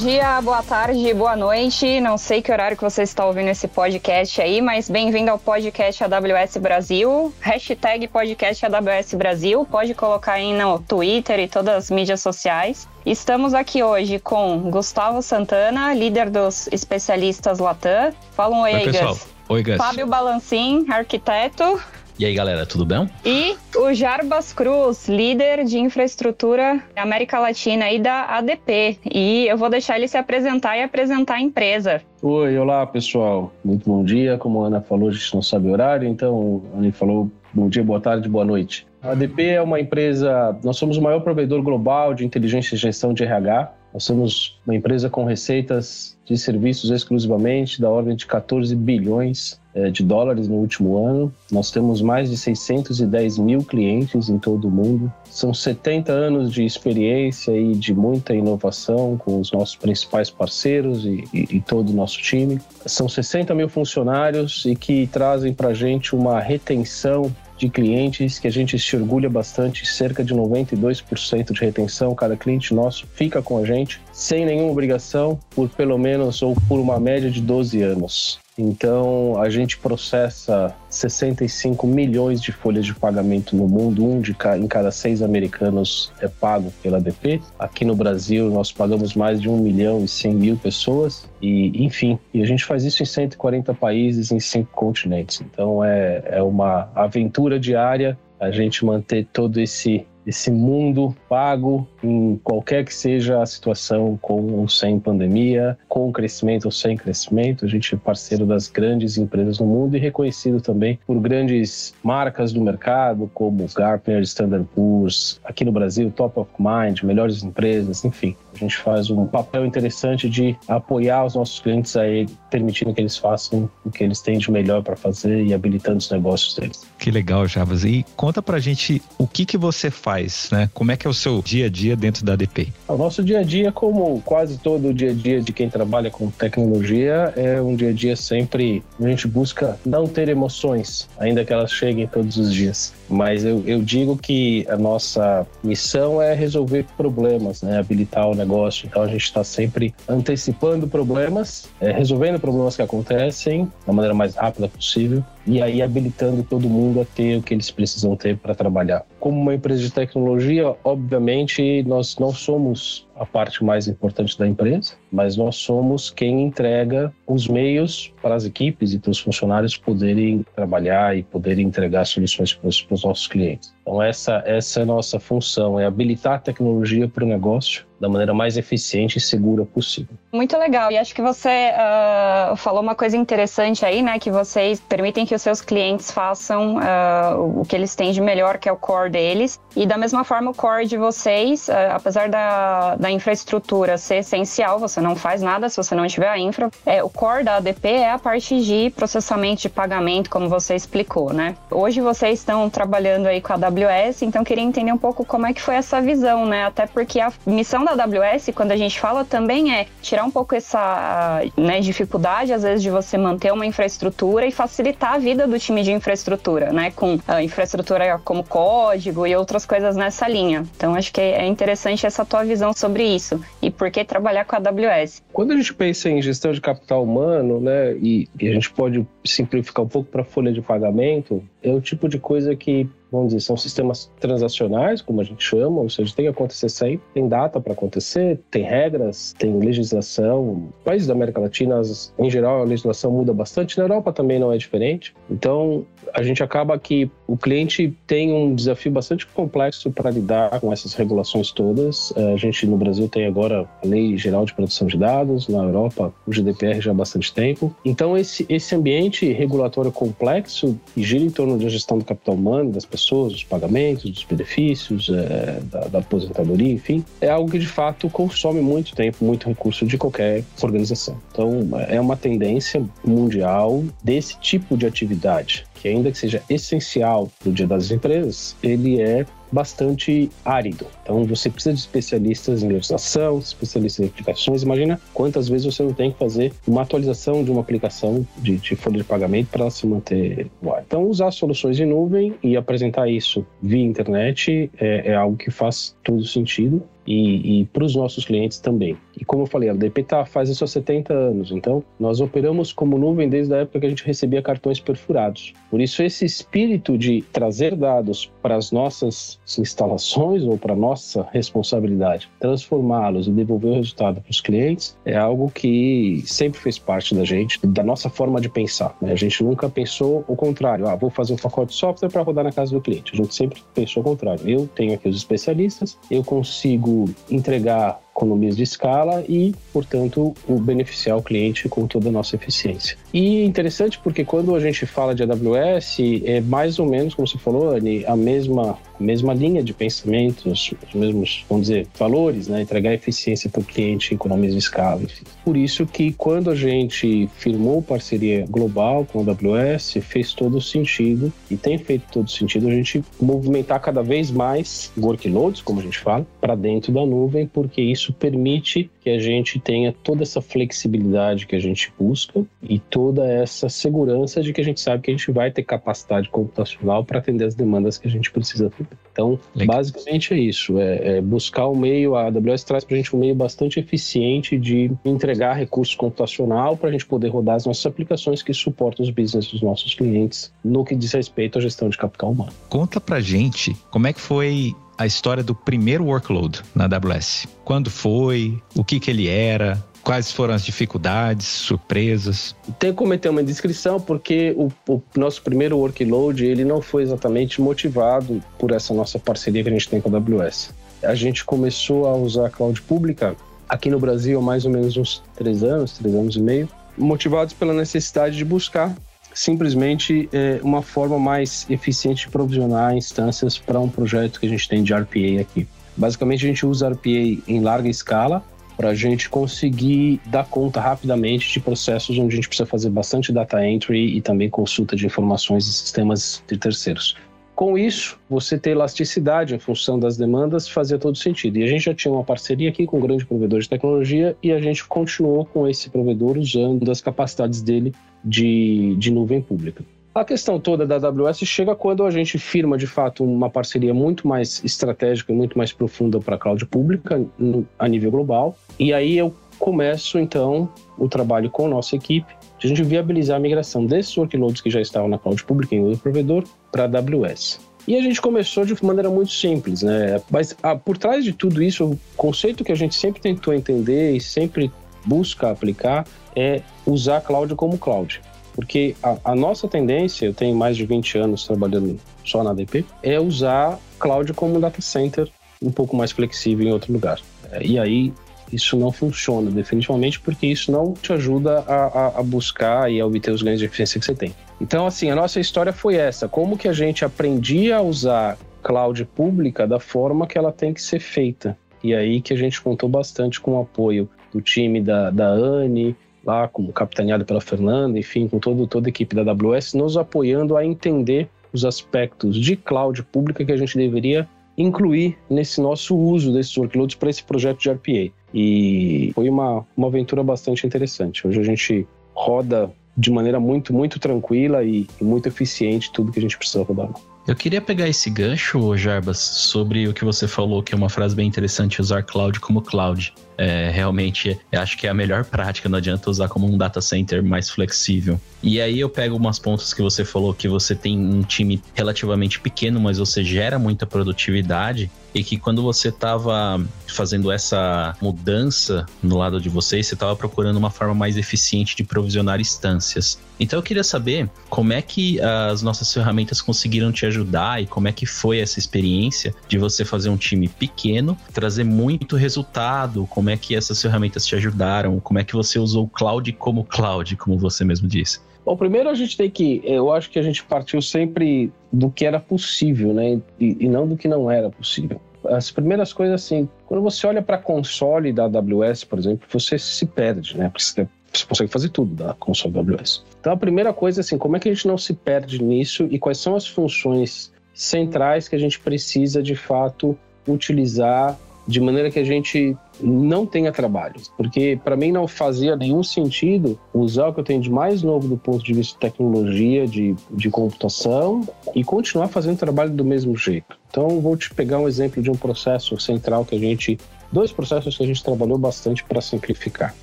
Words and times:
dia, 0.00 0.40
boa 0.40 0.62
tarde, 0.62 1.12
boa 1.12 1.36
noite. 1.36 2.00
Não 2.00 2.16
sei 2.16 2.40
que 2.40 2.50
horário 2.50 2.74
que 2.74 2.82
você 2.82 3.02
está 3.02 3.26
ouvindo 3.26 3.48
esse 3.48 3.68
podcast 3.68 4.40
aí, 4.40 4.62
mas 4.62 4.88
bem-vindo 4.88 5.30
ao 5.30 5.38
podcast 5.38 6.02
AWS 6.02 6.56
Brasil. 6.56 7.30
Hashtag 7.38 8.08
podcast 8.08 8.64
AWS 8.64 9.12
Brasil. 9.12 9.66
Pode 9.70 9.92
colocar 9.92 10.34
aí 10.34 10.54
no 10.54 10.78
Twitter 10.78 11.38
e 11.40 11.46
todas 11.46 11.74
as 11.74 11.90
mídias 11.90 12.22
sociais. 12.22 12.88
Estamos 13.04 13.52
aqui 13.52 13.82
hoje 13.82 14.18
com 14.18 14.70
Gustavo 14.70 15.20
Santana, 15.20 15.92
líder 15.92 16.30
dos 16.30 16.66
especialistas 16.68 17.58
Latam. 17.58 18.14
Fala 18.32 18.56
um 18.56 18.62
oi, 18.62 18.72
oi 18.72 18.78
aí, 18.78 18.84
pessoal. 18.86 19.12
Gus. 19.12 19.26
Oi, 19.50 19.62
Gus. 19.62 19.76
Fábio 19.76 20.06
Balancim, 20.06 20.86
arquiteto. 20.88 21.78
E 22.20 22.26
aí, 22.26 22.34
galera, 22.34 22.66
tudo 22.66 22.84
bem? 22.84 23.08
E 23.24 23.56
o 23.78 23.94
Jarbas 23.94 24.52
Cruz, 24.52 25.08
líder 25.08 25.64
de 25.64 25.78
infraestrutura 25.78 26.78
América 26.94 27.38
Latina 27.38 27.90
e 27.90 27.98
da 27.98 28.26
ADP. 28.36 28.98
E 29.10 29.46
eu 29.46 29.56
vou 29.56 29.70
deixar 29.70 29.96
ele 29.96 30.06
se 30.06 30.18
apresentar 30.18 30.76
e 30.76 30.82
apresentar 30.82 31.36
a 31.36 31.40
empresa. 31.40 32.02
Oi, 32.20 32.58
olá, 32.58 32.86
pessoal. 32.86 33.50
Muito 33.64 33.88
bom 33.88 34.04
dia. 34.04 34.36
Como 34.36 34.62
a 34.62 34.66
Ana 34.66 34.82
falou, 34.82 35.08
a 35.08 35.12
gente 35.12 35.32
não 35.32 35.40
sabe 35.40 35.68
o 35.68 35.72
horário, 35.72 36.06
então 36.06 36.62
a 36.74 36.80
Ana 36.80 36.92
falou 36.92 37.30
bom 37.54 37.70
dia, 37.70 37.82
boa 37.82 38.02
tarde, 38.02 38.28
boa 38.28 38.44
noite. 38.44 38.86
A 39.02 39.12
ADP 39.12 39.42
é 39.52 39.62
uma 39.62 39.80
empresa, 39.80 40.54
nós 40.62 40.76
somos 40.76 40.98
o 40.98 41.02
maior 41.02 41.20
provedor 41.20 41.62
global 41.62 42.12
de 42.12 42.26
inteligência 42.26 42.74
e 42.74 42.78
gestão 42.78 43.14
de 43.14 43.24
RH. 43.24 43.72
Nós 43.92 44.04
somos 44.04 44.58
uma 44.66 44.74
empresa 44.74 45.10
com 45.10 45.24
receitas 45.24 46.16
de 46.24 46.38
serviços 46.38 46.90
exclusivamente 46.90 47.80
da 47.80 47.90
ordem 47.90 48.14
de 48.14 48.24
14 48.24 48.74
bilhões 48.76 49.60
é, 49.74 49.90
de 49.90 50.04
dólares 50.04 50.46
no 50.46 50.56
último 50.56 51.04
ano. 51.04 51.32
Nós 51.50 51.70
temos 51.70 52.00
mais 52.00 52.30
de 52.30 52.36
610 52.36 53.38
mil 53.38 53.64
clientes 53.64 54.28
em 54.28 54.38
todo 54.38 54.68
o 54.68 54.70
mundo. 54.70 55.12
São 55.28 55.52
70 55.52 56.12
anos 56.12 56.52
de 56.52 56.64
experiência 56.64 57.56
e 57.56 57.74
de 57.74 57.92
muita 57.92 58.32
inovação 58.32 59.16
com 59.16 59.40
os 59.40 59.50
nossos 59.50 59.74
principais 59.74 60.30
parceiros 60.30 61.04
e, 61.04 61.24
e, 61.34 61.56
e 61.56 61.60
todo 61.60 61.90
o 61.90 61.92
nosso 61.92 62.18
time. 62.18 62.60
São 62.86 63.08
60 63.08 63.54
mil 63.54 63.68
funcionários 63.68 64.64
e 64.66 64.76
que 64.76 65.08
trazem 65.08 65.52
para 65.52 65.68
a 65.68 65.74
gente 65.74 66.14
uma 66.14 66.40
retenção 66.40 67.30
de 67.60 67.68
clientes 67.68 68.38
que 68.38 68.48
a 68.48 68.50
gente 68.50 68.78
se 68.78 68.96
orgulha 68.96 69.28
bastante, 69.28 69.86
cerca 69.86 70.24
de 70.24 70.34
92% 70.34 71.52
de 71.52 71.60
retenção. 71.60 72.14
Cada 72.14 72.34
cliente 72.34 72.72
nosso 72.72 73.06
fica 73.14 73.42
com 73.42 73.58
a 73.58 73.66
gente 73.66 74.00
sem 74.12 74.46
nenhuma 74.46 74.72
obrigação 74.72 75.38
por 75.54 75.68
pelo 75.68 75.98
menos 75.98 76.40
ou 76.40 76.56
por 76.66 76.80
uma 76.80 76.98
média 76.98 77.30
de 77.30 77.42
12 77.42 77.82
anos. 77.82 78.40
Então, 78.58 79.40
a 79.40 79.48
gente 79.48 79.78
processa 79.78 80.74
65 80.88 81.86
milhões 81.86 82.42
de 82.42 82.52
folhas 82.52 82.84
de 82.84 82.94
pagamento 82.94 83.56
no 83.56 83.66
mundo, 83.66 84.04
um 84.04 84.20
de 84.20 84.34
ca... 84.34 84.58
em 84.58 84.66
cada 84.66 84.90
seis 84.90 85.22
americanos 85.22 86.12
é 86.20 86.28
pago 86.28 86.72
pela 86.82 87.00
BP. 87.00 87.40
Aqui 87.58 87.84
no 87.84 87.94
Brasil, 87.94 88.50
nós 88.50 88.70
pagamos 88.70 89.14
mais 89.14 89.40
de 89.40 89.48
1 89.48 89.56
milhão 89.58 90.04
e 90.04 90.08
100 90.08 90.34
mil 90.34 90.56
pessoas. 90.56 91.28
E, 91.40 91.84
enfim, 91.84 92.18
e 92.34 92.42
a 92.42 92.46
gente 92.46 92.64
faz 92.64 92.84
isso 92.84 93.02
em 93.02 93.06
140 93.06 93.72
países, 93.74 94.30
em 94.30 94.40
cinco 94.40 94.70
continentes. 94.72 95.40
Então, 95.40 95.82
é, 95.82 96.22
é 96.26 96.42
uma 96.42 96.90
aventura 96.94 97.58
diária 97.58 98.18
a 98.38 98.50
gente 98.50 98.84
manter 98.84 99.26
todo 99.32 99.60
esse 99.60 100.06
esse 100.26 100.50
mundo 100.50 101.14
pago 101.28 101.88
em 102.02 102.38
qualquer 102.42 102.84
que 102.84 102.94
seja 102.94 103.42
a 103.42 103.46
situação, 103.46 104.18
com 104.20 104.52
ou 104.52 104.68
sem 104.68 104.98
pandemia, 104.98 105.78
com 105.88 106.12
crescimento 106.12 106.66
ou 106.66 106.70
sem 106.70 106.96
crescimento. 106.96 107.64
A 107.64 107.68
gente 107.68 107.94
é 107.94 107.98
parceiro 107.98 108.46
das 108.46 108.68
grandes 108.68 109.16
empresas 109.16 109.58
no 109.58 109.66
mundo 109.66 109.96
e 109.96 110.00
reconhecido 110.00 110.60
também 110.60 110.98
por 111.06 111.18
grandes 111.20 111.94
marcas 112.02 112.52
do 112.52 112.60
mercado, 112.60 113.30
como 113.34 113.66
Gartner, 113.74 114.22
Standard 114.22 114.66
Poor's, 114.74 115.40
aqui 115.44 115.64
no 115.64 115.72
Brasil, 115.72 116.10
Top 116.10 116.38
of 116.38 116.50
Mind, 116.58 117.02
melhores 117.02 117.42
empresas, 117.42 118.04
enfim. 118.04 118.36
A 118.54 118.58
gente 118.58 118.76
faz 118.76 119.10
um 119.10 119.26
papel 119.26 119.64
interessante 119.64 120.28
de 120.28 120.56
apoiar 120.68 121.24
os 121.24 121.34
nossos 121.34 121.60
clientes 121.60 121.96
aí, 121.96 122.26
permitindo 122.50 122.92
que 122.92 123.00
eles 123.00 123.16
façam 123.16 123.70
o 123.84 123.90
que 123.90 124.04
eles 124.04 124.20
têm 124.20 124.38
de 124.38 124.50
melhor 124.50 124.82
para 124.82 124.96
fazer 124.96 125.44
e 125.44 125.54
habilitando 125.54 125.98
os 125.98 126.10
negócios 126.10 126.54
deles. 126.54 126.86
Que 126.98 127.10
legal, 127.10 127.46
Javas. 127.46 127.84
E 127.84 128.04
conta 128.16 128.42
pra 128.42 128.58
gente 128.58 129.02
o 129.18 129.26
que 129.26 129.44
que 129.44 129.56
você 129.56 129.90
faz, 129.90 130.48
né? 130.50 130.68
Como 130.74 130.92
é 130.92 130.96
que 130.96 131.06
é 131.06 131.10
o 131.10 131.14
seu 131.14 131.42
dia 131.42 131.66
a 131.66 131.68
dia 131.68 131.96
dentro 131.96 132.24
da 132.24 132.32
ADP? 132.32 132.72
O 132.88 132.96
nosso 132.96 133.22
dia 133.22 133.40
a 133.40 133.42
dia, 133.42 133.72
como 133.72 134.20
quase 134.22 134.58
todo 134.58 134.88
o 134.88 134.94
dia 134.94 135.10
a 135.10 135.14
dia 135.14 135.40
de 135.40 135.52
quem 135.52 135.68
trabalha 135.68 136.10
com 136.10 136.30
tecnologia, 136.30 137.32
é 137.36 137.60
um 137.60 137.74
dia 137.74 137.90
a 137.90 137.92
dia 137.92 138.16
sempre 138.16 138.82
a 139.00 139.08
gente 139.08 139.26
busca 139.26 139.78
não 139.84 140.06
ter 140.06 140.28
emoções, 140.28 141.08
ainda 141.18 141.44
que 141.44 141.52
elas 141.52 141.72
cheguem 141.72 142.06
todos 142.06 142.36
os 142.36 142.52
dias. 142.52 142.92
Mas 143.10 143.44
eu, 143.44 143.62
eu 143.66 143.82
digo 143.82 144.16
que 144.16 144.64
a 144.68 144.76
nossa 144.76 145.44
missão 145.62 146.22
é 146.22 146.32
resolver 146.32 146.86
problemas, 146.96 147.60
né? 147.60 147.78
Habilitar 147.78 148.28
o 148.28 148.34
negócio. 148.34 148.86
Então 148.86 149.02
a 149.02 149.08
gente 149.08 149.24
está 149.24 149.42
sempre 149.42 149.92
antecipando 150.08 150.86
problemas, 150.86 151.68
é, 151.80 151.90
resolvendo 151.90 152.38
problemas 152.38 152.76
que 152.76 152.82
acontecem 152.82 153.70
da 153.84 153.92
maneira 153.92 154.14
mais 154.14 154.36
rápida 154.36 154.68
possível 154.68 155.24
e 155.46 155.62
aí 155.62 155.82
habilitando 155.82 156.42
todo 156.42 156.68
mundo 156.68 157.00
a 157.00 157.04
ter 157.04 157.38
o 157.38 157.42
que 157.42 157.54
eles 157.54 157.70
precisam 157.70 158.16
ter 158.16 158.36
para 158.36 158.54
trabalhar. 158.54 159.04
Como 159.18 159.40
uma 159.40 159.54
empresa 159.54 159.82
de 159.82 159.90
tecnologia, 159.90 160.74
obviamente 160.84 161.82
nós 161.84 162.18
não 162.18 162.32
somos 162.32 163.06
a 163.16 163.26
parte 163.26 163.62
mais 163.62 163.86
importante 163.86 164.38
da 164.38 164.46
empresa, 164.46 164.94
mas 165.12 165.36
nós 165.36 165.56
somos 165.56 166.10
quem 166.10 166.42
entrega 166.42 167.12
os 167.26 167.48
meios 167.48 168.12
para 168.22 168.34
as 168.34 168.44
equipes 168.44 168.94
e 168.94 168.98
para 168.98 169.10
os 169.10 169.18
funcionários 169.18 169.76
poderem 169.76 170.44
trabalhar 170.54 171.16
e 171.16 171.22
poderem 171.22 171.66
entregar 171.66 172.06
soluções 172.06 172.54
para 172.54 172.68
os, 172.68 172.82
para 172.82 172.94
os 172.94 173.04
nossos 173.04 173.26
clientes. 173.26 173.74
Então 173.82 174.02
essa 174.02 174.42
essa 174.46 174.80
é 174.80 174.82
a 174.82 174.86
nossa 174.86 175.20
função, 175.20 175.78
é 175.78 175.84
habilitar 175.84 176.34
a 176.34 176.38
tecnologia 176.38 177.08
para 177.08 177.24
o 177.24 177.28
negócio 177.28 177.89
da 178.00 178.08
maneira 178.08 178.32
mais 178.32 178.56
eficiente 178.56 179.18
e 179.18 179.20
segura 179.20 179.64
possível. 179.64 180.16
Muito 180.32 180.56
legal. 180.56 180.90
E 180.90 180.96
acho 180.96 181.14
que 181.14 181.20
você 181.20 181.70
uh, 181.72 182.56
falou 182.56 182.80
uma 182.80 182.94
coisa 182.94 183.16
interessante 183.16 183.84
aí, 183.84 184.02
né? 184.02 184.18
Que 184.18 184.30
vocês 184.30 184.80
permitem 184.80 185.26
que 185.26 185.34
os 185.34 185.42
seus 185.42 185.60
clientes 185.60 186.10
façam 186.10 186.76
uh, 186.76 187.60
o 187.60 187.64
que 187.64 187.76
eles 187.76 187.94
têm 187.94 188.12
de 188.12 188.20
melhor, 188.20 188.56
que 188.56 188.68
é 188.68 188.72
o 188.72 188.76
core 188.76 189.10
deles. 189.10 189.60
E 189.76 189.86
da 189.86 189.98
mesma 189.98 190.24
forma, 190.24 190.50
o 190.50 190.54
core 190.54 190.86
de 190.86 190.96
vocês, 190.96 191.68
uh, 191.68 191.72
apesar 191.92 192.28
da, 192.28 192.96
da 192.96 193.10
infraestrutura 193.10 193.98
ser 193.98 194.16
essencial, 194.16 194.78
você 194.78 195.00
não 195.00 195.14
faz 195.14 195.42
nada 195.42 195.68
se 195.68 195.76
você 195.76 195.94
não 195.94 196.06
tiver 196.06 196.28
a 196.28 196.38
infra. 196.38 196.70
É, 196.86 197.04
o 197.04 197.10
core 197.10 197.44
da 197.44 197.56
ADP 197.56 197.86
é 197.86 198.12
a 198.12 198.18
parte 198.18 198.62
de 198.62 198.90
processamento 198.96 199.62
de 199.62 199.68
pagamento, 199.68 200.30
como 200.30 200.48
você 200.48 200.74
explicou, 200.74 201.32
né? 201.32 201.54
Hoje 201.70 202.00
vocês 202.00 202.38
estão 202.38 202.70
trabalhando 202.70 203.26
aí 203.26 203.42
com 203.42 203.52
a 203.52 203.56
AWS, 203.56 204.22
então 204.22 204.42
queria 204.42 204.64
entender 204.64 204.92
um 204.92 204.98
pouco 204.98 205.24
como 205.24 205.46
é 205.46 205.52
que 205.52 205.60
foi 205.60 205.74
essa 205.74 206.00
visão, 206.00 206.46
né? 206.46 206.64
Até 206.64 206.86
porque 206.86 207.20
a 207.20 207.32
missão 207.46 207.84
da 207.84 207.89
AWS, 207.90 208.50
quando 208.54 208.72
a 208.72 208.76
gente 208.76 208.98
fala, 208.98 209.24
também 209.24 209.74
é 209.74 209.86
tirar 210.02 210.24
um 210.24 210.30
pouco 210.30 210.54
essa 210.54 211.42
né, 211.56 211.80
dificuldade, 211.80 212.52
às 212.52 212.62
vezes, 212.62 212.82
de 212.82 212.90
você 212.90 213.16
manter 213.16 213.52
uma 213.52 213.66
infraestrutura 213.66 214.46
e 214.46 214.52
facilitar 214.52 215.14
a 215.14 215.18
vida 215.18 215.46
do 215.46 215.58
time 215.58 215.82
de 215.82 215.92
infraestrutura, 215.92 216.72
né? 216.72 216.90
Com 216.90 217.18
infraestrutura 217.42 218.20
como 218.24 218.44
código 218.44 219.26
e 219.26 219.34
outras 219.34 219.66
coisas 219.66 219.96
nessa 219.96 220.28
linha. 220.28 220.64
Então, 220.76 220.94
acho 220.94 221.12
que 221.12 221.20
é 221.20 221.46
interessante 221.46 222.06
essa 222.06 222.24
tua 222.24 222.44
visão 222.44 222.72
sobre 222.72 223.04
isso 223.04 223.40
e 223.62 223.70
por 223.70 223.90
que 223.90 224.04
trabalhar 224.04 224.44
com 224.44 224.56
a 224.56 224.58
AWS. 224.58 225.22
Quando 225.32 225.52
a 225.52 225.56
gente 225.56 225.74
pensa 225.74 226.08
em 226.08 226.20
gestão 226.20 226.52
de 226.52 226.60
capital 226.60 227.02
humano, 227.02 227.60
né, 227.60 227.92
e, 227.94 228.28
e 228.38 228.48
a 228.48 228.52
gente 228.52 228.70
pode 228.70 229.06
simplificar 229.24 229.84
um 229.84 229.88
pouco 229.88 230.10
para 230.10 230.24
folha 230.24 230.52
de 230.52 230.60
pagamento, 230.60 231.42
é 231.62 231.70
o 231.70 231.80
tipo 231.80 232.08
de 232.08 232.18
coisa 232.18 232.54
que 232.54 232.88
vamos 233.10 233.28
dizer, 233.28 233.40
são 233.40 233.56
sistemas 233.56 234.10
transacionais, 234.20 235.02
como 235.02 235.20
a 235.20 235.24
gente 235.24 235.42
chama, 235.42 235.80
ou 235.80 235.88
seja, 235.88 236.14
tem 236.14 236.24
que 236.26 236.30
acontecer 236.30 236.68
sempre, 236.68 237.02
tem 237.12 237.28
data 237.28 237.60
para 237.60 237.72
acontecer, 237.72 238.40
tem 238.50 238.62
regras, 238.62 239.34
tem 239.38 239.58
legislação. 239.58 240.68
Países 240.84 241.08
da 241.08 241.14
América 241.14 241.40
Latina, 241.40 241.80
em 242.18 242.30
geral, 242.30 242.60
a 242.60 242.64
legislação 242.64 243.10
muda 243.10 243.32
bastante, 243.32 243.76
na 243.78 243.84
Europa 243.84 244.12
também 244.12 244.38
não 244.38 244.52
é 244.52 244.56
diferente. 244.56 245.14
Então, 245.28 245.84
a 246.14 246.22
gente 246.22 246.42
acaba 246.42 246.78
que 246.78 247.10
o 247.30 247.36
cliente 247.36 247.96
tem 248.08 248.32
um 248.32 248.56
desafio 248.56 248.90
bastante 248.90 249.24
complexo 249.24 249.88
para 249.88 250.10
lidar 250.10 250.58
com 250.58 250.72
essas 250.72 250.94
regulações 250.94 251.52
todas. 251.52 252.12
É, 252.16 252.32
a 252.32 252.36
gente 252.36 252.66
no 252.66 252.76
Brasil 252.76 253.08
tem 253.08 253.24
agora 253.24 253.68
a 253.82 253.86
Lei 253.86 254.18
Geral 254.18 254.44
de 254.44 254.52
Proteção 254.52 254.88
de 254.88 254.98
Dados, 254.98 255.46
na 255.46 255.62
Europa 255.62 256.12
o 256.26 256.32
GDPR 256.32 256.80
já 256.80 256.90
há 256.90 256.94
bastante 256.94 257.32
tempo. 257.32 257.72
Então, 257.84 258.18
esse, 258.18 258.44
esse 258.48 258.74
ambiente 258.74 259.32
regulatório 259.32 259.92
complexo 259.92 260.76
que 260.92 261.04
gira 261.04 261.22
em 261.22 261.30
torno 261.30 261.56
da 261.56 261.68
gestão 261.68 261.98
do 261.98 262.04
capital 262.04 262.34
humano, 262.34 262.72
das 262.72 262.84
pessoas, 262.84 263.32
dos 263.32 263.44
pagamentos, 263.44 264.10
dos 264.10 264.24
benefícios, 264.24 265.08
é, 265.08 265.60
da, 265.70 265.80
da, 265.86 265.98
aposentadoria, 266.00 266.72
enfim, 266.72 267.04
é 267.20 267.28
algo 267.28 267.48
que 267.48 267.60
de 267.60 267.68
fato 267.68 268.10
consome 268.10 268.60
muito 268.60 268.92
tempo, 268.96 269.24
muito 269.24 269.48
recurso 269.48 269.86
de 269.86 269.96
qualquer 269.96 270.42
organização. 270.60 271.16
Então, 271.30 271.60
é 271.88 272.00
uma 272.00 272.16
tendência 272.16 272.84
mundial 273.04 273.84
desse 274.02 274.36
tipo 274.40 274.76
de 274.76 274.84
atividade, 274.84 275.64
que 275.80 275.88
ainda 275.88 276.10
que 276.10 276.18
seja 276.18 276.42
essencial 276.48 277.30
no 277.44 277.52
dia 277.52 277.66
das 277.66 277.90
empresas, 277.90 278.56
ele 278.62 279.00
é 279.00 279.24
bastante 279.52 280.30
árido. 280.44 280.86
Então 281.02 281.24
você 281.24 281.50
precisa 281.50 281.74
de 281.74 281.80
especialistas 281.80 282.62
em 282.62 282.68
legislação, 282.68 283.38
especialistas 283.38 284.06
em 284.06 284.08
aplicações. 284.08 284.62
Imagina 284.62 285.00
quantas 285.12 285.48
vezes 285.48 285.74
você 285.74 285.82
não 285.82 285.92
tem 285.92 286.12
que 286.12 286.18
fazer 286.18 286.52
uma 286.66 286.82
atualização 286.82 287.42
de 287.42 287.50
uma 287.50 287.60
aplicação 287.60 288.26
de, 288.38 288.56
de 288.56 288.76
folha 288.76 288.98
de 288.98 289.04
pagamento 289.04 289.48
para 289.48 289.68
se 289.70 289.86
manter 289.86 290.46
no 290.62 290.72
ar. 290.72 290.84
Então 290.86 291.04
usar 291.04 291.30
soluções 291.30 291.76
de 291.76 291.84
nuvem 291.84 292.34
e 292.42 292.56
apresentar 292.56 293.08
isso 293.08 293.44
via 293.62 293.82
internet 293.82 294.70
é, 294.78 295.10
é 295.10 295.14
algo 295.14 295.36
que 295.36 295.50
faz 295.50 295.96
todo 296.04 296.24
sentido. 296.24 296.82
E, 297.06 297.60
e 297.60 297.64
para 297.66 297.84
os 297.84 297.94
nossos 297.94 298.24
clientes 298.24 298.58
também. 298.58 298.96
E 299.18 299.24
como 299.24 299.42
eu 299.42 299.46
falei, 299.46 299.68
a 299.68 299.74
DP 299.74 300.04
tá, 300.04 300.24
faz 300.24 300.48
isso 300.48 300.64
há 300.64 300.66
70 300.66 301.12
anos, 301.12 301.50
então 301.50 301.84
nós 301.98 302.20
operamos 302.20 302.72
como 302.72 302.98
nuvem 302.98 303.28
desde 303.28 303.54
a 303.54 303.58
época 303.58 303.80
que 303.80 303.86
a 303.86 303.88
gente 303.88 304.04
recebia 304.04 304.42
cartões 304.42 304.80
perfurados. 304.80 305.52
Por 305.70 305.80
isso, 305.80 306.02
esse 306.02 306.24
espírito 306.24 306.96
de 306.96 307.22
trazer 307.32 307.76
dados 307.76 308.30
para 308.42 308.56
as 308.56 308.72
nossas 308.72 309.38
instalações 309.58 310.42
ou 310.44 310.56
para 310.56 310.74
nossa 310.74 311.26
responsabilidade, 311.32 312.28
transformá-los 312.40 313.28
e 313.28 313.30
devolver 313.30 313.72
o 313.72 313.74
resultado 313.74 314.20
para 314.20 314.30
os 314.30 314.40
clientes, 314.40 314.96
é 315.04 315.16
algo 315.16 315.50
que 315.50 316.22
sempre 316.26 316.60
fez 316.60 316.78
parte 316.78 317.14
da 317.14 317.24
gente, 317.24 317.58
da 317.66 317.82
nossa 317.82 318.08
forma 318.08 318.40
de 318.40 318.48
pensar. 318.48 318.96
Né? 319.00 319.12
A 319.12 319.16
gente 319.16 319.42
nunca 319.44 319.68
pensou 319.68 320.24
o 320.26 320.34
contrário, 320.34 320.88
ah, 320.88 320.96
vou 320.96 321.10
fazer 321.10 321.34
um 321.34 321.36
pacote 321.36 321.72
de 321.72 321.78
software 321.78 322.08
para 322.08 322.22
rodar 322.22 322.44
na 322.44 322.52
casa 322.52 322.72
do 322.72 322.80
cliente. 322.80 323.12
A 323.14 323.16
gente 323.16 323.34
sempre 323.34 323.62
pensou 323.74 324.02
o 324.02 324.04
contrário. 324.04 324.48
Eu 324.48 324.66
tenho 324.74 324.94
aqui 324.94 325.08
os 325.08 325.16
especialistas, 325.16 325.98
eu 326.10 326.24
consigo 326.24 326.89
entregar 327.30 328.00
economias 328.14 328.56
de 328.56 328.62
escala 328.62 329.24
e, 329.28 329.54
portanto, 329.72 330.34
o 330.46 330.60
beneficiar 330.60 331.16
o 331.16 331.22
cliente 331.22 331.68
com 331.68 331.86
toda 331.86 332.08
a 332.08 332.12
nossa 332.12 332.36
eficiência. 332.36 332.96
E 333.12 333.44
interessante 333.44 333.98
porque 333.98 334.24
quando 334.24 334.54
a 334.54 334.60
gente 334.60 334.86
fala 334.86 335.14
de 335.14 335.22
AWS, 335.22 335.98
é 336.24 336.40
mais 336.40 336.78
ou 336.78 336.86
menos, 336.86 337.14
como 337.14 337.26
você 337.26 337.38
falou, 337.38 337.70
Anny, 337.70 338.04
a 338.06 338.16
mesma, 338.16 338.78
mesma 338.98 339.34
linha 339.34 339.62
de 339.62 339.72
pensamento, 339.72 340.50
os, 340.50 340.72
mesmos, 340.94 341.44
vamos 341.48 341.68
dizer, 341.68 341.86
valores, 341.98 342.48
né? 342.48 342.62
entregar 342.62 342.92
eficiência 342.92 343.48
para 343.48 343.60
o 343.60 343.64
cliente, 343.64 344.14
economias 344.14 344.52
de 344.52 344.58
escala, 344.58 345.02
enfim. 345.02 345.24
Por 345.44 345.56
isso 345.56 345.86
que 345.86 346.12
quando 346.12 346.50
a 346.50 346.54
gente 346.54 347.28
firmou 347.36 347.82
parceria 347.82 348.44
global 348.48 349.06
com 349.10 349.20
a 349.20 349.22
AWS, 349.22 349.98
fez 350.02 350.32
todo 350.32 350.60
sentido 350.60 351.32
e 351.50 351.56
tem 351.56 351.78
feito 351.78 352.04
todo 352.12 352.30
sentido 352.30 352.68
a 352.68 352.70
gente 352.70 353.02
movimentar 353.20 353.80
cada 353.80 354.02
vez 354.02 354.30
mais 354.30 354.92
workloads, 354.96 355.62
como 355.62 355.80
a 355.80 355.82
gente 355.82 355.98
fala, 355.98 356.26
para 356.40 356.54
dentro 356.54 356.92
da 356.92 357.04
nuvem, 357.04 357.46
porque 357.46 357.80
isso 357.80 357.99
isso 358.00 358.12
permite 358.12 358.90
que 359.00 359.10
a 359.10 359.18
gente 359.18 359.60
tenha 359.60 359.92
toda 359.92 360.22
essa 360.22 360.40
flexibilidade 360.40 361.46
que 361.46 361.54
a 361.54 361.60
gente 361.60 361.92
busca 361.98 362.44
e 362.62 362.78
toda 362.78 363.26
essa 363.26 363.68
segurança 363.68 364.42
de 364.42 364.52
que 364.52 364.60
a 364.60 364.64
gente 364.64 364.80
sabe 364.80 365.02
que 365.02 365.10
a 365.10 365.14
gente 365.14 365.30
vai 365.30 365.50
ter 365.50 365.62
capacidade 365.62 366.28
computacional 366.28 367.04
para 367.04 367.18
atender 367.18 367.44
as 367.44 367.54
demandas 367.54 367.98
que 367.98 368.08
a 368.08 368.10
gente 368.10 368.30
precisa 368.30 368.66
atender. 368.66 368.96
Então, 369.12 369.38
Legal. 369.54 369.76
basicamente 369.76 370.32
é 370.32 370.38
isso: 370.38 370.78
é, 370.78 371.18
é 371.18 371.20
buscar 371.20 371.66
o 371.66 371.72
um 371.72 371.76
meio. 371.76 372.14
A 372.14 372.26
AWS 372.26 372.64
traz 372.64 372.84
para 372.84 372.94
a 372.94 372.96
gente 372.96 373.14
um 373.14 373.18
meio 373.18 373.34
bastante 373.34 373.78
eficiente 373.78 374.56
de 374.58 374.90
entregar 375.04 375.54
recurso 375.54 375.96
computacional 375.96 376.76
para 376.76 376.88
a 376.88 376.92
gente 376.92 377.06
poder 377.06 377.28
rodar 377.28 377.56
as 377.56 377.66
nossas 377.66 377.84
aplicações 377.84 378.42
que 378.42 378.52
suportam 378.54 379.04
os 379.04 379.10
business 379.10 379.46
dos 379.48 379.62
nossos 379.62 379.94
clientes 379.94 380.52
no 380.64 380.84
que 380.84 380.94
diz 380.94 381.12
respeito 381.12 381.58
à 381.58 381.60
gestão 381.60 381.88
de 381.88 381.98
capital 381.98 382.32
humano. 382.32 382.52
Conta 382.68 383.00
para 383.00 383.20
gente 383.20 383.76
como 383.90 384.06
é 384.06 384.12
que 384.12 384.20
foi 384.20 384.74
a 385.00 385.06
história 385.06 385.42
do 385.42 385.54
primeiro 385.54 386.04
workload 386.04 386.60
na 386.74 386.84
AWS. 386.84 387.46
Quando 387.64 387.88
foi? 387.88 388.62
O 388.76 388.84
que, 388.84 389.00
que 389.00 389.10
ele 389.10 389.28
era? 389.28 389.82
Quais 390.02 390.30
foram 390.30 390.52
as 390.52 390.62
dificuldades, 390.62 391.46
surpresas? 391.46 392.54
Tem 392.78 392.90
que 392.90 392.98
cometer 392.98 393.30
uma 393.30 393.42
descrição 393.42 393.98
porque 393.98 394.54
o, 394.58 394.70
o, 394.86 395.02
nosso 395.16 395.40
primeiro 395.40 395.78
workload 395.78 396.44
ele 396.44 396.66
não 396.66 396.82
foi 396.82 397.02
exatamente 397.02 397.62
motivado 397.62 398.44
por 398.58 398.72
essa 398.72 398.92
nossa 398.92 399.18
parceria 399.18 399.62
que 399.62 399.70
a 399.70 399.72
gente 399.72 399.88
tem 399.88 400.02
com 400.02 400.14
a 400.14 400.18
AWS. 400.18 400.74
A 401.02 401.14
gente 401.14 401.46
começou 401.46 402.06
a 402.06 402.14
usar 402.14 402.48
a 402.48 402.50
cloud 402.50 402.82
pública 402.82 403.34
aqui 403.66 403.88
no 403.88 403.98
Brasil 403.98 404.38
há 404.38 404.42
mais 404.42 404.66
ou 404.66 404.70
menos 404.70 404.98
uns 404.98 405.22
três 405.34 405.62
anos, 405.62 405.92
três 405.92 406.14
anos 406.14 406.36
e 406.36 406.40
meio, 406.42 406.68
motivados 406.98 407.54
pela 407.54 407.72
necessidade 407.72 408.36
de 408.36 408.44
buscar 408.44 408.94
simplesmente 409.34 410.28
é, 410.32 410.60
uma 410.62 410.82
forma 410.82 411.18
mais 411.18 411.66
eficiente 411.70 412.26
de 412.26 412.32
provisionar 412.32 412.96
instâncias 412.96 413.58
para 413.58 413.78
um 413.78 413.88
projeto 413.88 414.40
que 414.40 414.46
a 414.46 414.48
gente 414.48 414.68
tem 414.68 414.82
de 414.82 414.92
RPA 414.92 415.40
aqui. 415.40 415.66
Basicamente, 415.96 416.44
a 416.44 416.48
gente 416.48 416.64
usa 416.66 416.88
RPA 416.88 417.42
em 417.46 417.60
larga 417.60 417.88
escala 417.88 418.42
para 418.76 418.90
a 418.90 418.94
gente 418.94 419.28
conseguir 419.28 420.20
dar 420.26 420.46
conta 420.46 420.80
rapidamente 420.80 421.52
de 421.52 421.60
processos 421.60 422.18
onde 422.18 422.32
a 422.32 422.36
gente 422.36 422.48
precisa 422.48 422.66
fazer 422.66 422.88
bastante 422.88 423.30
data 423.30 423.62
entry 423.62 424.16
e 424.16 424.22
também 424.22 424.48
consulta 424.48 424.96
de 424.96 425.04
informações 425.04 425.66
de 425.66 425.72
sistemas 425.72 426.42
de 426.48 426.56
terceiros. 426.56 427.14
Com 427.54 427.76
isso, 427.76 428.18
você 428.26 428.56
ter 428.58 428.70
elasticidade 428.70 429.54
em 429.54 429.58
função 429.58 429.98
das 429.98 430.16
demandas 430.16 430.66
fazia 430.66 430.96
todo 430.96 431.18
sentido. 431.18 431.58
E 431.58 431.62
a 431.62 431.66
gente 431.66 431.84
já 431.84 431.94
tinha 431.94 432.10
uma 432.10 432.24
parceria 432.24 432.70
aqui 432.70 432.86
com 432.86 432.96
um 432.96 433.00
grande 433.00 433.26
provedor 433.26 433.60
de 433.60 433.68
tecnologia 433.68 434.34
e 434.42 434.50
a 434.50 434.58
gente 434.58 434.82
continuou 434.86 435.44
com 435.44 435.68
esse 435.68 435.90
provedor 435.90 436.38
usando 436.38 436.90
as 436.90 437.02
capacidades 437.02 437.60
dele 437.60 437.92
de, 438.24 438.94
de 438.96 439.10
nuvem 439.10 439.40
pública. 439.40 439.84
A 440.12 440.24
questão 440.24 440.58
toda 440.58 440.84
da 440.84 440.96
AWS 440.96 441.38
chega 441.38 441.74
quando 441.74 442.04
a 442.04 442.10
gente 442.10 442.36
firma 442.36 442.76
de 442.76 442.86
fato 442.86 443.22
uma 443.22 443.48
parceria 443.48 443.94
muito 443.94 444.26
mais 444.26 444.60
estratégica 444.64 445.32
e 445.32 445.36
muito 445.36 445.56
mais 445.56 445.72
profunda 445.72 446.18
para 446.18 446.34
a 446.34 446.38
cloud 446.38 446.66
pública 446.66 447.24
no, 447.38 447.66
a 447.78 447.86
nível 447.86 448.10
global. 448.10 448.56
E 448.78 448.92
aí 448.92 449.16
eu 449.16 449.32
começo 449.58 450.18
então 450.18 450.68
o 450.98 451.08
trabalho 451.08 451.48
com 451.48 451.66
a 451.66 451.68
nossa 451.68 451.94
equipe 451.94 452.34
de 452.58 452.66
a 452.66 452.68
gente 452.68 452.82
viabilizar 452.82 453.36
a 453.36 453.40
migração 453.40 453.86
desses 453.86 454.16
workloads 454.16 454.60
que 454.60 454.68
já 454.68 454.80
estavam 454.80 455.08
na 455.08 455.16
cloud 455.16 455.44
pública 455.44 455.76
em 455.76 455.80
outro 455.80 456.00
provedor 456.00 456.44
para 456.72 456.84
a 456.84 456.86
AWS. 456.86 457.60
E 457.86 457.96
a 457.96 458.02
gente 458.02 458.20
começou 458.20 458.64
de 458.64 458.74
maneira 458.84 459.08
muito 459.08 459.32
simples, 459.32 459.82
né? 459.82 460.20
Mas 460.30 460.56
ah, 460.62 460.76
por 460.76 460.98
trás 460.98 461.24
de 461.24 461.32
tudo 461.32 461.62
isso, 461.62 461.84
o 461.84 461.98
conceito 462.16 462.64
que 462.64 462.72
a 462.72 462.74
gente 462.74 462.94
sempre 462.94 463.20
tentou 463.20 463.54
entender 463.54 464.14
e 464.14 464.20
sempre 464.20 464.70
busca 465.04 465.50
aplicar 465.50 466.06
é 466.34 466.62
usar 466.86 467.20
cloud 467.20 467.54
como 467.54 467.78
cloud. 467.78 468.20
Porque 468.54 468.94
a, 469.02 469.16
a, 469.24 469.34
nossa 469.34 469.68
tendência, 469.68 470.26
eu 470.26 470.34
tenho 470.34 470.56
mais 470.56 470.76
de 470.76 470.84
20 470.84 471.18
anos 471.18 471.46
trabalhando 471.46 471.98
só 472.24 472.42
na 472.42 472.50
ADP, 472.50 472.84
é 473.02 473.18
usar 473.18 473.78
cloud 473.98 474.32
como 474.34 474.60
data 474.60 474.80
center 474.80 475.28
um 475.62 475.70
pouco 475.70 475.96
mais 475.96 476.10
flexível 476.10 476.66
em 476.66 476.72
outro 476.72 476.92
lugar. 476.92 477.20
É, 477.52 477.64
e 477.64 477.78
aí 477.78 478.12
isso 478.52 478.76
não 478.76 478.90
funciona 478.90 479.50
definitivamente 479.50 480.18
porque 480.18 480.46
isso 480.46 480.72
não 480.72 480.92
te 480.94 481.12
ajuda 481.12 481.60
a, 481.60 481.74
a, 481.86 482.18
a, 482.18 482.22
buscar 482.22 482.90
e 482.90 483.00
a 483.00 483.06
obter 483.06 483.30
os 483.30 483.42
ganhos 483.42 483.60
de 483.60 483.66
eficiência 483.66 484.00
que 484.00 484.06
você 484.06 484.14
tem. 484.14 484.34
Então, 484.60 484.86
assim, 484.86 485.10
a 485.10 485.14
nossa 485.14 485.38
história 485.38 485.72
foi 485.72 485.94
essa: 485.94 486.28
como 486.28 486.58
que 486.58 486.68
a 486.68 486.72
gente 486.72 487.04
aprendia 487.04 487.76
a 487.76 487.82
usar 487.82 488.36
cloud 488.62 489.04
pública 489.04 489.66
da 489.66 489.80
forma 489.80 490.26
que 490.26 490.36
ela 490.36 490.52
tem 490.52 490.72
que 490.72 490.82
ser 490.82 491.00
feita. 491.00 491.56
E 491.82 491.94
aí 491.94 492.20
que 492.20 492.34
a 492.34 492.36
gente 492.36 492.60
contou 492.60 492.88
bastante 492.88 493.40
com 493.40 493.52
o 493.52 493.62
apoio 493.62 494.08
do 494.32 494.40
time 494.40 494.80
da, 494.80 495.10
da 495.10 495.28
ANI, 495.28 495.96
lá 496.24 496.48
como 496.48 496.72
capitaneado 496.72 497.24
pela 497.24 497.40
Fernanda, 497.40 497.98
enfim, 497.98 498.28
com 498.28 498.38
todo, 498.38 498.66
toda 498.66 498.88
a 498.88 498.90
equipe 498.90 499.14
da 499.14 499.22
AWS, 499.30 499.74
nos 499.74 499.96
apoiando 499.96 500.56
a 500.56 500.64
entender 500.64 501.28
os 501.52 501.64
aspectos 501.64 502.36
de 502.36 502.56
cloud 502.56 503.02
pública 503.04 503.44
que 503.44 503.52
a 503.52 503.56
gente 503.56 503.76
deveria 503.76 504.28
incluir 504.56 505.16
nesse 505.28 505.60
nosso 505.60 505.96
uso 505.96 506.32
desses 506.32 506.56
workloads 506.56 506.96
para 506.96 507.10
esse 507.10 507.22
projeto 507.22 507.60
de 507.60 507.70
RPA. 507.70 508.12
E 508.34 509.10
foi 509.14 509.28
uma, 509.28 509.66
uma 509.76 509.88
aventura 509.88 510.22
bastante 510.22 510.66
interessante. 510.66 511.26
Hoje 511.26 511.40
a 511.40 511.42
gente 511.42 511.86
roda 512.14 512.70
de 512.96 513.10
maneira 513.10 513.40
muito, 513.40 513.72
muito 513.72 513.98
tranquila 513.98 514.62
e, 514.62 514.86
e 515.00 515.04
muito 515.04 515.26
eficiente 515.26 515.90
tudo 515.92 516.12
que 516.12 516.18
a 516.18 516.22
gente 516.22 516.36
precisa 516.36 516.62
rodar. 516.62 516.90
Eu 517.26 517.36
queria 517.36 517.60
pegar 517.60 517.88
esse 517.88 518.10
gancho, 518.10 518.76
Jarbas, 518.76 519.18
sobre 519.18 519.86
o 519.86 519.94
que 519.94 520.04
você 520.04 520.26
falou, 520.26 520.62
que 520.62 520.74
é 520.74 520.76
uma 520.76 520.88
frase 520.88 521.14
bem 521.14 521.26
interessante, 521.26 521.80
usar 521.80 522.02
cloud 522.02 522.40
como 522.40 522.60
cloud. 522.60 523.14
É, 523.42 523.70
realmente, 523.70 524.38
acho 524.52 524.76
que 524.76 524.86
é 524.86 524.90
a 524.90 524.94
melhor 524.94 525.24
prática, 525.24 525.66
não 525.66 525.78
adianta 525.78 526.10
usar 526.10 526.28
como 526.28 526.46
um 526.46 526.58
data 526.58 526.82
center 526.82 527.24
mais 527.24 527.48
flexível. 527.48 528.20
E 528.42 528.60
aí 528.60 528.78
eu 528.78 528.88
pego 528.90 529.16
umas 529.16 529.38
pontas 529.38 529.72
que 529.72 529.80
você 529.80 530.04
falou, 530.04 530.34
que 530.34 530.46
você 530.46 530.74
tem 530.74 530.98
um 530.98 531.22
time 531.22 531.62
relativamente 531.74 532.38
pequeno, 532.38 532.78
mas 532.78 532.98
você 532.98 533.24
gera 533.24 533.58
muita 533.58 533.86
produtividade, 533.86 534.90
e 535.14 535.24
que 535.24 535.36
quando 535.36 535.62
você 535.62 535.88
estava 535.88 536.62
fazendo 536.86 537.30
essa 537.30 537.96
mudança 538.00 538.86
no 539.02 539.16
lado 539.16 539.40
de 539.40 539.48
vocês, 539.48 539.86
você 539.86 539.94
estava 539.94 540.14
procurando 540.14 540.56
uma 540.56 540.70
forma 540.70 540.94
mais 540.94 541.16
eficiente 541.16 541.76
de 541.76 541.82
provisionar 541.82 542.40
instâncias. 542.40 543.18
Então 543.38 543.58
eu 543.58 543.62
queria 543.62 543.82
saber 543.82 544.28
como 544.48 544.72
é 544.72 544.82
que 544.82 545.20
as 545.20 545.62
nossas 545.62 545.92
ferramentas 545.92 546.40
conseguiram 546.40 546.92
te 546.92 547.06
ajudar 547.06 547.62
e 547.62 547.66
como 547.66 547.88
é 547.88 547.92
que 547.92 548.06
foi 548.06 548.38
essa 548.38 548.58
experiência 548.58 549.34
de 549.48 549.58
você 549.58 549.84
fazer 549.84 550.10
um 550.10 550.16
time 550.16 550.46
pequeno, 550.46 551.16
trazer 551.32 551.64
muito 551.64 552.16
resultado, 552.16 553.06
como 553.10 553.29
é 553.30 553.36
que 553.36 553.54
essas 553.54 553.80
ferramentas 553.80 554.26
te 554.26 554.34
ajudaram, 554.34 554.98
como 555.00 555.18
é 555.18 555.24
que 555.24 555.34
você 555.34 555.58
usou 555.58 555.84
o 555.84 555.88
cloud 555.88 556.32
como 556.34 556.64
cloud, 556.64 557.16
como 557.16 557.38
você 557.38 557.64
mesmo 557.64 557.88
disse. 557.88 558.20
Bom, 558.44 558.56
primeiro 558.56 558.88
a 558.88 558.94
gente 558.94 559.16
tem 559.16 559.30
que, 559.30 559.60
eu 559.64 559.92
acho 559.92 560.10
que 560.10 560.18
a 560.18 560.22
gente 560.22 560.42
partiu 560.44 560.80
sempre 560.80 561.52
do 561.72 561.90
que 561.90 562.04
era 562.06 562.18
possível, 562.18 562.94
né, 562.94 563.20
e, 563.38 563.56
e 563.60 563.68
não 563.68 563.86
do 563.86 563.96
que 563.96 564.08
não 564.08 564.30
era 564.30 564.50
possível 564.50 565.00
as 565.28 565.50
primeiras 565.50 565.92
coisas 565.92 566.14
assim, 566.14 566.48
quando 566.66 566.82
você 566.82 567.06
olha 567.06 567.20
para 567.20 567.36
console 567.36 568.10
da 568.10 568.24
AWS, 568.24 568.84
por 568.84 568.98
exemplo, 568.98 569.28
você 569.30 569.58
se 569.58 569.84
perde, 569.84 570.36
né? 570.36 570.48
Porque 570.48 570.64
você 570.64 570.88
você 571.12 571.26
consegue 571.26 571.50
fazer 571.50 571.68
tudo 571.70 571.94
da 571.94 572.14
console 572.14 572.56
AWS. 572.58 573.04
Então 573.20 573.32
a 573.32 573.36
primeira 573.36 573.72
coisa 573.72 574.00
assim, 574.00 574.16
como 574.16 574.36
é 574.36 574.40
que 574.40 574.48
a 574.48 574.54
gente 574.54 574.66
não 574.66 574.78
se 574.78 574.94
perde 574.94 575.42
nisso 575.42 575.88
e 575.90 575.98
quais 575.98 576.18
são 576.18 576.36
as 576.36 576.46
funções 576.46 577.32
centrais 577.52 578.28
que 578.28 578.36
a 578.36 578.38
gente 578.38 578.60
precisa 578.60 579.22
de 579.22 579.34
fato 579.34 579.98
utilizar 580.26 581.18
de 581.50 581.60
maneira 581.60 581.90
que 581.90 581.98
a 581.98 582.04
gente 582.04 582.56
não 582.80 583.26
tenha 583.26 583.50
trabalho. 583.50 584.00
Porque 584.16 584.58
para 584.62 584.76
mim 584.76 584.92
não 584.92 585.08
fazia 585.08 585.56
nenhum 585.56 585.82
sentido 585.82 586.58
usar 586.72 587.08
o 587.08 587.12
que 587.12 587.20
eu 587.20 587.24
tenho 587.24 587.40
de 587.40 587.50
mais 587.50 587.82
novo 587.82 588.06
do 588.06 588.16
ponto 588.16 588.42
de 588.42 588.54
vista 588.54 588.74
de 588.74 588.80
tecnologia, 588.80 589.66
de, 589.66 589.94
de 590.10 590.30
computação 590.30 591.28
e 591.54 591.64
continuar 591.64 592.08
fazendo 592.08 592.38
trabalho 592.38 592.70
do 592.70 592.84
mesmo 592.84 593.16
jeito. 593.16 593.58
Então 593.68 594.00
vou 594.00 594.16
te 594.16 594.32
pegar 594.32 594.60
um 594.60 594.68
exemplo 594.68 595.02
de 595.02 595.10
um 595.10 595.16
processo 595.16 595.78
central 595.78 596.24
que 596.24 596.36
a 596.36 596.38
gente 596.38 596.78
dois 597.12 597.32
processos 597.32 597.76
que 597.76 597.82
a 597.82 597.86
gente 597.86 598.02
trabalhou 598.04 598.38
bastante 598.38 598.84
para 598.84 599.00
simplificar, 599.00 599.74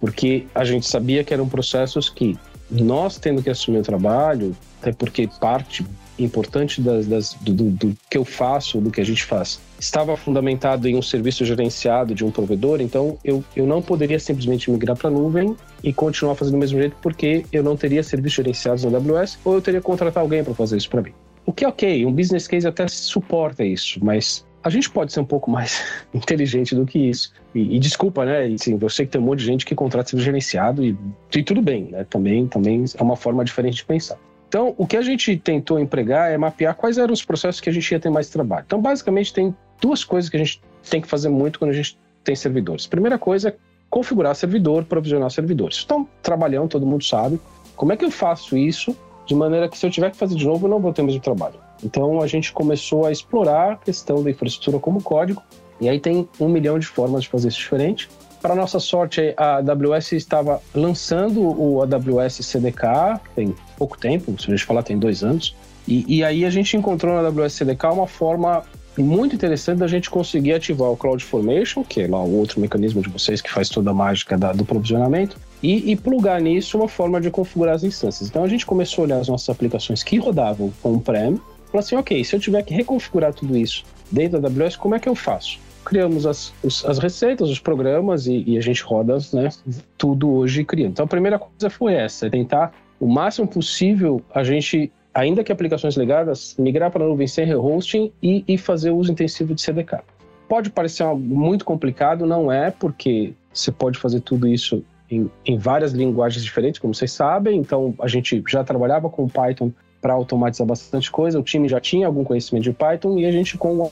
porque 0.00 0.46
a 0.52 0.64
gente 0.64 0.86
sabia 0.86 1.22
que 1.22 1.32
eram 1.32 1.48
processos 1.48 2.08
que 2.08 2.36
nós 2.68 3.16
tendo 3.16 3.40
que 3.40 3.48
assumir 3.48 3.78
o 3.78 3.82
trabalho, 3.82 4.56
até 4.80 4.92
porque 4.92 5.28
parte 5.40 5.86
importante 6.18 6.80
das, 6.80 7.06
das 7.06 7.34
do, 7.34 7.52
do, 7.52 7.96
que 8.10 8.16
eu 8.16 8.24
faço, 8.24 8.80
do 8.80 8.90
que 8.90 9.00
a 9.00 9.04
gente 9.04 9.24
faz, 9.24 9.60
estava 9.78 10.16
fundamentado 10.16 10.88
em 10.88 10.96
um 10.96 11.02
serviço 11.02 11.44
gerenciado 11.44 12.14
de 12.14 12.24
um 12.24 12.30
provedor, 12.30 12.80
então 12.80 13.18
eu, 13.24 13.44
eu 13.54 13.66
não 13.66 13.82
poderia 13.82 14.18
simplesmente 14.18 14.70
migrar 14.70 14.96
para 14.96 15.08
a 15.08 15.12
nuvem 15.12 15.56
e 15.82 15.92
continuar 15.92 16.34
fazendo 16.34 16.54
do 16.54 16.60
mesmo 16.60 16.78
jeito, 16.78 16.96
porque 17.02 17.44
eu 17.52 17.62
não 17.62 17.76
teria 17.76 18.02
serviços 18.02 18.36
gerenciados 18.36 18.84
na 18.84 18.98
AWS 18.98 19.38
ou 19.44 19.54
eu 19.54 19.62
teria 19.62 19.80
que 19.80 19.86
contratar 19.86 20.22
alguém 20.22 20.42
para 20.42 20.54
fazer 20.54 20.76
isso 20.76 20.88
para 20.88 21.02
mim. 21.02 21.12
O 21.44 21.52
que 21.52 21.64
é 21.64 21.68
ok, 21.68 22.04
um 22.04 22.12
business 22.12 22.48
case 22.48 22.66
até 22.66 22.88
suporta 22.88 23.64
isso, 23.64 24.04
mas 24.04 24.44
a 24.66 24.68
gente 24.68 24.90
pode 24.90 25.12
ser 25.12 25.20
um 25.20 25.24
pouco 25.24 25.48
mais 25.48 25.80
inteligente 26.12 26.74
do 26.74 26.84
que 26.84 26.98
isso. 26.98 27.32
E, 27.54 27.76
e 27.76 27.78
desculpa, 27.78 28.24
né? 28.24 28.48
E, 28.48 28.58
sim, 28.58 28.76
eu 28.80 28.90
sei 28.90 29.06
que 29.06 29.12
tem 29.12 29.20
um 29.20 29.24
monte 29.24 29.38
de 29.38 29.44
gente 29.44 29.64
que 29.64 29.74
contrata 29.74 30.10
serviço 30.10 30.26
gerenciado 30.26 30.84
e, 30.84 30.96
e 31.32 31.42
tudo 31.44 31.62
bem, 31.62 31.84
né? 31.84 32.04
Também, 32.10 32.48
também 32.48 32.84
é 32.92 33.02
uma 33.02 33.14
forma 33.14 33.44
diferente 33.44 33.76
de 33.76 33.84
pensar. 33.84 34.18
Então, 34.48 34.74
o 34.78 34.86
que 34.86 34.96
a 34.96 35.02
gente 35.02 35.36
tentou 35.36 35.78
empregar 35.78 36.30
é 36.30 36.38
mapear 36.38 36.74
quais 36.74 36.98
eram 36.98 37.12
os 37.12 37.24
processos 37.24 37.60
que 37.60 37.68
a 37.68 37.72
gente 37.72 37.90
ia 37.90 37.98
ter 37.98 38.10
mais 38.10 38.28
trabalho. 38.28 38.64
Então, 38.66 38.80
basicamente, 38.80 39.32
tem 39.32 39.54
duas 39.80 40.04
coisas 40.04 40.30
que 40.30 40.36
a 40.36 40.40
gente 40.40 40.62
tem 40.88 41.00
que 41.00 41.08
fazer 41.08 41.28
muito 41.28 41.58
quando 41.58 41.72
a 41.72 41.74
gente 41.74 41.98
tem 42.22 42.34
servidores. 42.34 42.86
Primeira 42.86 43.18
coisa 43.18 43.48
é 43.48 43.56
configurar 43.90 44.34
servidor, 44.34 44.84
provisionar 44.84 45.30
servidores. 45.30 45.82
Então, 45.84 46.08
trabalhando, 46.22 46.68
todo 46.68 46.86
mundo 46.86 47.04
sabe. 47.04 47.40
Como 47.74 47.92
é 47.92 47.96
que 47.96 48.04
eu 48.04 48.10
faço 48.10 48.56
isso 48.56 48.96
de 49.26 49.34
maneira 49.34 49.68
que 49.68 49.76
se 49.76 49.84
eu 49.84 49.90
tiver 49.90 50.10
que 50.10 50.16
fazer 50.16 50.36
de 50.36 50.46
novo, 50.46 50.66
eu 50.66 50.70
não 50.70 50.80
vou 50.80 50.92
ter 50.92 51.02
o 51.02 51.04
mesmo 51.04 51.20
trabalho? 51.20 51.56
Então, 51.84 52.22
a 52.22 52.26
gente 52.26 52.52
começou 52.52 53.04
a 53.04 53.12
explorar 53.12 53.72
a 53.72 53.76
questão 53.76 54.22
da 54.22 54.30
infraestrutura 54.30 54.78
como 54.78 55.02
código. 55.02 55.42
E 55.80 55.88
aí 55.88 56.00
tem 56.00 56.26
um 56.40 56.48
milhão 56.48 56.78
de 56.78 56.86
formas 56.86 57.24
de 57.24 57.28
fazer 57.28 57.48
isso 57.48 57.58
diferente. 57.58 58.08
Para 58.40 58.54
nossa 58.54 58.78
sorte, 58.78 59.34
a 59.36 59.56
AWS 59.56 60.12
estava 60.12 60.60
lançando 60.74 61.40
o 61.40 61.82
AWS 61.82 62.44
CDK 62.46 63.20
tem 63.34 63.54
pouco 63.76 63.98
tempo, 63.98 64.40
se 64.40 64.48
a 64.48 64.50
gente 64.50 64.64
falar 64.64 64.82
tem 64.82 64.98
dois 64.98 65.22
anos. 65.22 65.54
E, 65.86 66.18
e 66.18 66.24
aí 66.24 66.44
a 66.44 66.50
gente 66.50 66.76
encontrou 66.76 67.14
na 67.14 67.28
AWS 67.28 67.54
CDK 67.54 67.86
uma 67.86 68.06
forma 68.06 68.64
muito 68.98 69.34
interessante 69.34 69.78
da 69.78 69.86
gente 69.86 70.08
conseguir 70.08 70.54
ativar 70.54 70.90
o 70.90 70.96
CloudFormation, 70.96 71.84
que 71.84 72.02
é 72.02 72.08
lá 72.08 72.22
o 72.22 72.38
outro 72.38 72.60
mecanismo 72.60 73.02
de 73.02 73.08
vocês 73.08 73.40
que 73.40 73.50
faz 73.50 73.68
toda 73.68 73.90
a 73.90 73.94
mágica 73.94 74.38
da, 74.38 74.52
do 74.52 74.64
provisionamento, 74.64 75.38
e, 75.62 75.90
e 75.90 75.96
plugar 75.96 76.40
nisso 76.40 76.78
uma 76.78 76.88
forma 76.88 77.20
de 77.20 77.30
configurar 77.30 77.74
as 77.74 77.84
instâncias. 77.84 78.28
Então 78.28 78.44
a 78.44 78.48
gente 78.48 78.64
começou 78.64 79.02
a 79.02 79.06
olhar 79.06 79.18
as 79.18 79.28
nossas 79.28 79.48
aplicações 79.48 80.02
que 80.02 80.18
rodavam 80.18 80.72
on-prem, 80.82 81.36
falou 81.66 81.80
assim, 81.80 81.96
ok, 81.96 82.24
se 82.24 82.34
eu 82.36 82.40
tiver 82.40 82.62
que 82.62 82.72
reconfigurar 82.72 83.34
tudo 83.34 83.56
isso 83.56 83.84
dentro 84.10 84.40
da 84.40 84.48
AWS, 84.48 84.76
como 84.76 84.94
é 84.94 84.98
que 84.98 85.08
eu 85.08 85.14
faço? 85.14 85.58
Criamos 85.86 86.26
as, 86.26 86.52
os, 86.62 86.84
as 86.84 86.98
receitas, 86.98 87.48
os 87.48 87.60
programas 87.60 88.26
e, 88.26 88.42
e, 88.46 88.58
a 88.58 88.60
gente 88.60 88.82
roda 88.82 89.16
né, 89.32 89.48
tudo 89.96 90.30
hoje 90.30 90.64
criando. 90.64 90.90
Então 90.90 91.04
a 91.04 91.08
primeira 91.08 91.38
coisa 91.38 91.70
foi 91.70 91.94
essa, 91.94 92.26
é 92.26 92.30
tentar 92.30 92.74
o 93.00 93.06
máximo 93.06 93.46
possível 93.46 94.20
a 94.34 94.42
gente 94.42 94.90
ainda 95.16 95.42
que 95.42 95.50
aplicações 95.50 95.96
legadas, 95.96 96.54
migrar 96.58 96.90
para 96.90 97.02
a 97.04 97.08
nuvem 97.08 97.26
sem 97.26 97.46
rehosting 97.46 98.12
e, 98.22 98.44
e 98.46 98.58
fazer 98.58 98.90
uso 98.90 99.10
intensivo 99.10 99.54
de 99.54 99.62
CDK. 99.62 100.00
Pode 100.46 100.68
parecer 100.70 101.04
algo 101.04 101.22
muito 101.22 101.64
complicado, 101.64 102.26
não 102.26 102.52
é, 102.52 102.70
porque 102.70 103.32
você 103.52 103.72
pode 103.72 103.98
fazer 103.98 104.20
tudo 104.20 104.46
isso 104.46 104.84
em, 105.10 105.30
em, 105.46 105.56
várias 105.56 105.92
linguagens 105.92 106.44
diferentes, 106.44 106.78
como 106.78 106.94
vocês 106.94 107.12
sabem. 107.12 107.58
Então, 107.58 107.94
a 107.98 108.06
gente 108.06 108.44
já 108.46 108.62
trabalhava 108.62 109.08
com 109.08 109.26
Python 109.26 109.72
para 110.00 110.12
automatizar 110.12 110.66
bastante 110.66 111.10
coisa, 111.10 111.40
o 111.40 111.42
time 111.42 111.66
já 111.66 111.80
tinha 111.80 112.06
algum 112.06 112.22
conhecimento 112.22 112.64
de 112.64 112.72
Python 112.72 113.18
e 113.18 113.24
a 113.24 113.32
gente, 113.32 113.56
com 113.56 113.88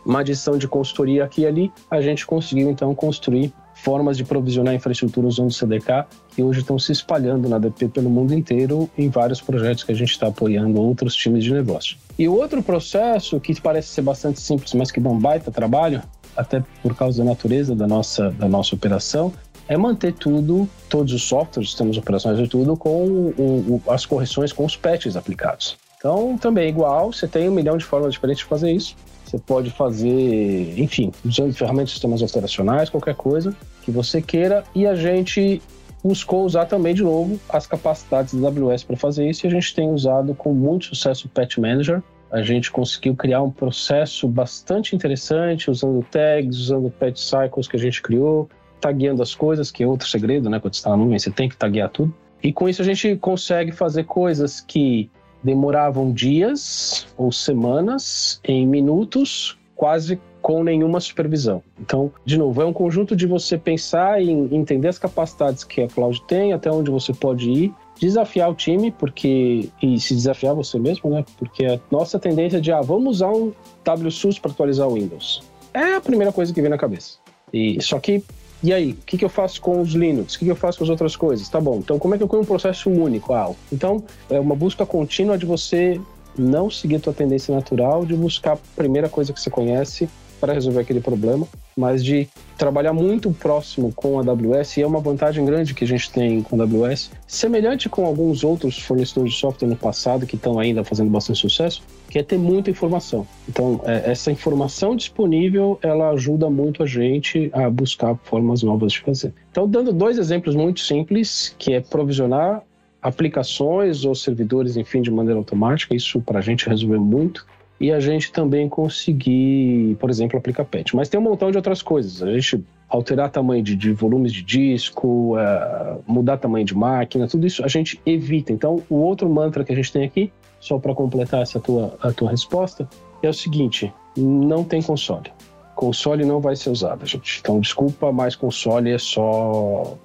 alguma 0.00 0.20
adição 0.20 0.58
de 0.58 0.66
consultoria 0.66 1.24
aqui 1.24 1.42
e 1.42 1.46
ali, 1.46 1.72
a 1.90 2.00
gente 2.00 2.26
conseguiu 2.26 2.70
então 2.70 2.94
construir 2.94 3.52
formas 3.74 4.16
de 4.16 4.24
provisionar 4.24 4.74
infraestrutura 4.74 5.26
usando 5.26 5.50
o 5.50 5.52
CDK 5.52 6.04
que 6.34 6.42
hoje 6.42 6.60
estão 6.60 6.78
se 6.78 6.92
espalhando 6.92 7.48
na 7.48 7.58
DP 7.58 7.88
pelo 7.88 8.10
mundo 8.10 8.34
inteiro 8.34 8.90
em 8.96 9.08
vários 9.08 9.40
projetos 9.40 9.84
que 9.84 9.92
a 9.92 9.94
gente 9.94 10.10
está 10.10 10.26
apoiando 10.28 10.80
outros 10.80 11.14
times 11.14 11.44
de 11.44 11.52
negócio. 11.52 11.96
E 12.18 12.28
outro 12.28 12.62
processo 12.62 13.40
que 13.40 13.58
parece 13.60 13.88
ser 13.88 14.02
bastante 14.02 14.40
simples, 14.40 14.74
mas 14.74 14.90
que 14.90 15.00
dá 15.00 15.08
um 15.08 15.18
baita 15.18 15.50
trabalho, 15.50 16.02
até 16.36 16.62
por 16.82 16.94
causa 16.94 17.18
da 17.18 17.30
natureza 17.30 17.74
da 17.74 17.86
nossa, 17.86 18.30
da 18.30 18.48
nossa 18.48 18.74
operação, 18.74 19.32
é 19.66 19.76
manter 19.76 20.12
tudo, 20.12 20.68
todos 20.88 21.12
os 21.12 21.22
softwares, 21.22 21.70
sistemas 21.70 21.96
operacionais 21.96 22.40
e 22.40 22.48
tudo, 22.48 22.76
com 22.76 23.06
o, 23.06 23.80
o, 23.86 23.92
as 23.92 24.04
correções 24.04 24.52
com 24.52 24.64
os 24.64 24.76
patches 24.76 25.16
aplicados. 25.16 25.78
Então, 25.96 26.36
também 26.38 26.64
é 26.64 26.68
igual, 26.68 27.12
você 27.12 27.28
tem 27.28 27.48
um 27.48 27.52
milhão 27.52 27.76
de 27.76 27.84
formas 27.84 28.14
diferentes 28.14 28.42
de 28.42 28.48
fazer 28.48 28.72
isso. 28.72 28.96
Você 29.30 29.38
pode 29.38 29.70
fazer, 29.70 30.76
enfim, 30.76 31.12
usando 31.24 31.54
ferramentas 31.54 31.90
sistemas 31.90 32.20
operacionais, 32.20 32.90
qualquer 32.90 33.14
coisa 33.14 33.54
que 33.82 33.90
você 33.90 34.20
queira. 34.20 34.64
E 34.74 34.88
a 34.88 34.96
gente 34.96 35.62
buscou 36.02 36.44
usar 36.44 36.66
também, 36.66 36.94
de 36.94 37.04
novo, 37.04 37.38
as 37.48 37.64
capacidades 37.64 38.34
da 38.34 38.48
AWS 38.48 38.82
para 38.82 38.96
fazer 38.96 39.30
isso. 39.30 39.46
E 39.46 39.48
a 39.48 39.50
gente 39.50 39.72
tem 39.72 39.88
usado 39.88 40.34
com 40.34 40.52
muito 40.52 40.86
sucesso 40.86 41.28
o 41.28 41.30
Patch 41.30 41.58
Manager. 41.58 42.02
A 42.28 42.42
gente 42.42 42.72
conseguiu 42.72 43.14
criar 43.14 43.40
um 43.40 43.52
processo 43.52 44.26
bastante 44.26 44.96
interessante, 44.96 45.70
usando 45.70 46.04
tags, 46.10 46.58
usando 46.58 46.90
patch 46.90 47.18
cycles 47.18 47.68
que 47.68 47.76
a 47.76 47.80
gente 47.80 48.02
criou, 48.02 48.48
tagueando 48.80 49.22
as 49.22 49.32
coisas, 49.32 49.70
que 49.70 49.84
é 49.84 49.86
outro 49.86 50.08
segredo, 50.08 50.50
né? 50.50 50.58
Quando 50.58 50.74
você 50.74 50.80
está 50.80 50.90
na 50.90 50.96
nuvem, 50.96 51.16
você 51.16 51.30
tem 51.30 51.48
que 51.48 51.56
taguear 51.56 51.88
tudo. 51.88 52.12
E 52.42 52.52
com 52.52 52.68
isso 52.68 52.82
a 52.82 52.84
gente 52.84 53.14
consegue 53.14 53.70
fazer 53.70 54.04
coisas 54.04 54.60
que 54.60 55.08
demoravam 55.42 56.12
dias 56.12 57.06
ou 57.16 57.32
semanas 57.32 58.40
em 58.44 58.66
minutos, 58.66 59.58
quase 59.74 60.20
com 60.42 60.64
nenhuma 60.64 61.00
supervisão. 61.00 61.62
Então, 61.78 62.10
de 62.24 62.38
novo, 62.38 62.62
é 62.62 62.64
um 62.64 62.72
conjunto 62.72 63.14
de 63.14 63.26
você 63.26 63.58
pensar 63.58 64.22
em 64.22 64.54
entender 64.54 64.88
as 64.88 64.98
capacidades 64.98 65.64
que 65.64 65.82
a 65.82 65.88
cloud 65.88 66.22
tem, 66.26 66.52
até 66.52 66.70
onde 66.70 66.90
você 66.90 67.12
pode 67.12 67.50
ir, 67.50 67.74
desafiar 68.00 68.50
o 68.50 68.54
time, 68.54 68.90
porque 68.90 69.68
e 69.82 70.00
se 70.00 70.14
desafiar 70.14 70.54
você 70.54 70.78
mesmo, 70.78 71.10
né? 71.10 71.24
Porque 71.38 71.66
a 71.66 71.78
nossa 71.90 72.18
tendência 72.18 72.56
é 72.56 72.60
de 72.60 72.72
ah, 72.72 72.80
vamos 72.80 73.16
usar 73.16 73.30
um 73.30 73.52
WSUS 73.86 74.38
para 74.38 74.50
atualizar 74.50 74.88
o 74.88 74.94
Windows. 74.94 75.42
É 75.74 75.94
a 75.94 76.00
primeira 76.00 76.32
coisa 76.32 76.52
que 76.52 76.60
vem 76.60 76.70
na 76.70 76.78
cabeça. 76.78 77.18
E 77.52 77.80
só 77.82 77.98
que 77.98 78.24
e 78.62 78.72
aí, 78.72 78.92
o 78.92 78.96
que, 79.06 79.16
que 79.16 79.24
eu 79.24 79.28
faço 79.28 79.60
com 79.60 79.80
os 79.80 79.90
Linux? 79.90 80.34
O 80.34 80.38
que, 80.38 80.44
que 80.44 80.50
eu 80.50 80.56
faço 80.56 80.78
com 80.78 80.84
as 80.84 80.90
outras 80.90 81.16
coisas? 81.16 81.48
Tá 81.48 81.60
bom, 81.60 81.78
então 81.78 81.98
como 81.98 82.14
é 82.14 82.18
que 82.18 82.24
eu 82.24 82.28
crio 82.28 82.42
um 82.42 82.44
processo 82.44 82.90
único? 82.90 83.32
Ah, 83.32 83.50
então, 83.72 84.04
é 84.28 84.38
uma 84.38 84.54
busca 84.54 84.84
contínua 84.84 85.38
de 85.38 85.46
você 85.46 86.00
não 86.36 86.70
seguir 86.70 86.96
a 86.96 87.00
tua 87.00 87.12
tendência 87.12 87.54
natural, 87.54 88.04
de 88.04 88.14
buscar 88.14 88.52
a 88.54 88.58
primeira 88.76 89.08
coisa 89.08 89.32
que 89.32 89.40
você 89.40 89.50
conhece 89.50 90.08
para 90.40 90.52
resolver 90.52 90.80
aquele 90.80 91.00
problema, 91.00 91.46
mas 91.76 92.02
de 92.02 92.28
trabalhar 92.56 92.92
muito 92.92 93.30
próximo 93.32 93.92
com 93.94 94.18
a 94.18 94.22
AWS, 94.22 94.76
e 94.76 94.82
é 94.82 94.86
uma 94.86 95.00
vantagem 95.00 95.44
grande 95.44 95.74
que 95.74 95.84
a 95.84 95.86
gente 95.86 96.10
tem 96.10 96.42
com 96.42 96.60
a 96.60 96.64
AWS, 96.64 97.10
semelhante 97.26 97.88
com 97.88 98.04
alguns 98.04 98.42
outros 98.42 98.78
fornecedores 98.78 99.34
de 99.34 99.38
software 99.38 99.68
no 99.68 99.76
passado 99.76 100.26
que 100.26 100.36
estão 100.36 100.58
ainda 100.58 100.82
fazendo 100.82 101.10
bastante 101.10 101.38
sucesso, 101.38 101.82
que 102.08 102.18
é 102.18 102.22
ter 102.22 102.38
muita 102.38 102.70
informação. 102.70 103.26
Então, 103.48 103.80
é, 103.84 104.10
essa 104.10 104.32
informação 104.32 104.96
disponível, 104.96 105.78
ela 105.82 106.10
ajuda 106.10 106.50
muito 106.50 106.82
a 106.82 106.86
gente 106.86 107.50
a 107.52 107.68
buscar 107.70 108.16
formas 108.24 108.62
novas 108.62 108.92
de 108.92 109.00
fazer. 109.00 109.32
Então, 109.50 109.68
dando 109.68 109.92
dois 109.92 110.18
exemplos 110.18 110.54
muito 110.54 110.80
simples, 110.80 111.54
que 111.58 111.72
é 111.72 111.80
provisionar 111.80 112.62
aplicações 113.02 114.04
ou 114.04 114.14
servidores, 114.14 114.76
enfim, 114.76 115.00
de 115.00 115.10
maneira 115.10 115.38
automática, 115.38 115.94
isso 115.94 116.20
para 116.20 116.38
a 116.38 116.42
gente 116.42 116.68
resolveu 116.68 117.00
muito 117.00 117.46
e 117.80 117.90
a 117.90 117.98
gente 117.98 118.30
também 118.30 118.68
conseguir, 118.68 119.96
por 119.98 120.10
exemplo, 120.10 120.38
aplicar 120.38 120.66
patch. 120.66 120.92
Mas 120.92 121.08
tem 121.08 121.18
um 121.18 121.22
montão 121.22 121.50
de 121.50 121.56
outras 121.56 121.80
coisas. 121.80 122.22
A 122.22 122.30
gente 122.30 122.62
alterar 122.90 123.30
tamanho 123.30 123.62
de, 123.62 123.74
de 123.74 123.92
volumes 123.92 124.32
de 124.32 124.42
disco, 124.42 125.34
uh, 125.36 126.02
mudar 126.06 126.36
tamanho 126.36 126.66
de 126.66 126.76
máquina, 126.76 127.26
tudo 127.26 127.46
isso 127.46 127.64
a 127.64 127.68
gente 127.68 127.98
evita. 128.04 128.52
Então, 128.52 128.82
o 128.90 128.96
outro 128.96 129.30
mantra 129.30 129.64
que 129.64 129.72
a 129.72 129.76
gente 129.76 129.90
tem 129.90 130.04
aqui, 130.04 130.30
só 130.60 130.78
para 130.78 130.94
completar 130.94 131.40
essa 131.40 131.58
tua, 131.58 131.96
a 132.02 132.12
tua 132.12 132.30
resposta, 132.30 132.86
é 133.22 133.28
o 133.30 133.34
seguinte: 133.34 133.90
não 134.14 134.62
tem 134.62 134.82
console. 134.82 135.32
Console 135.74 136.26
não 136.26 136.38
vai 136.40 136.56
ser 136.56 136.68
usado, 136.68 137.06
gente. 137.06 137.38
Então, 137.40 137.58
desculpa, 137.58 138.12
mas 138.12 138.36
console 138.36 138.90
é 138.90 138.98
só 138.98 139.96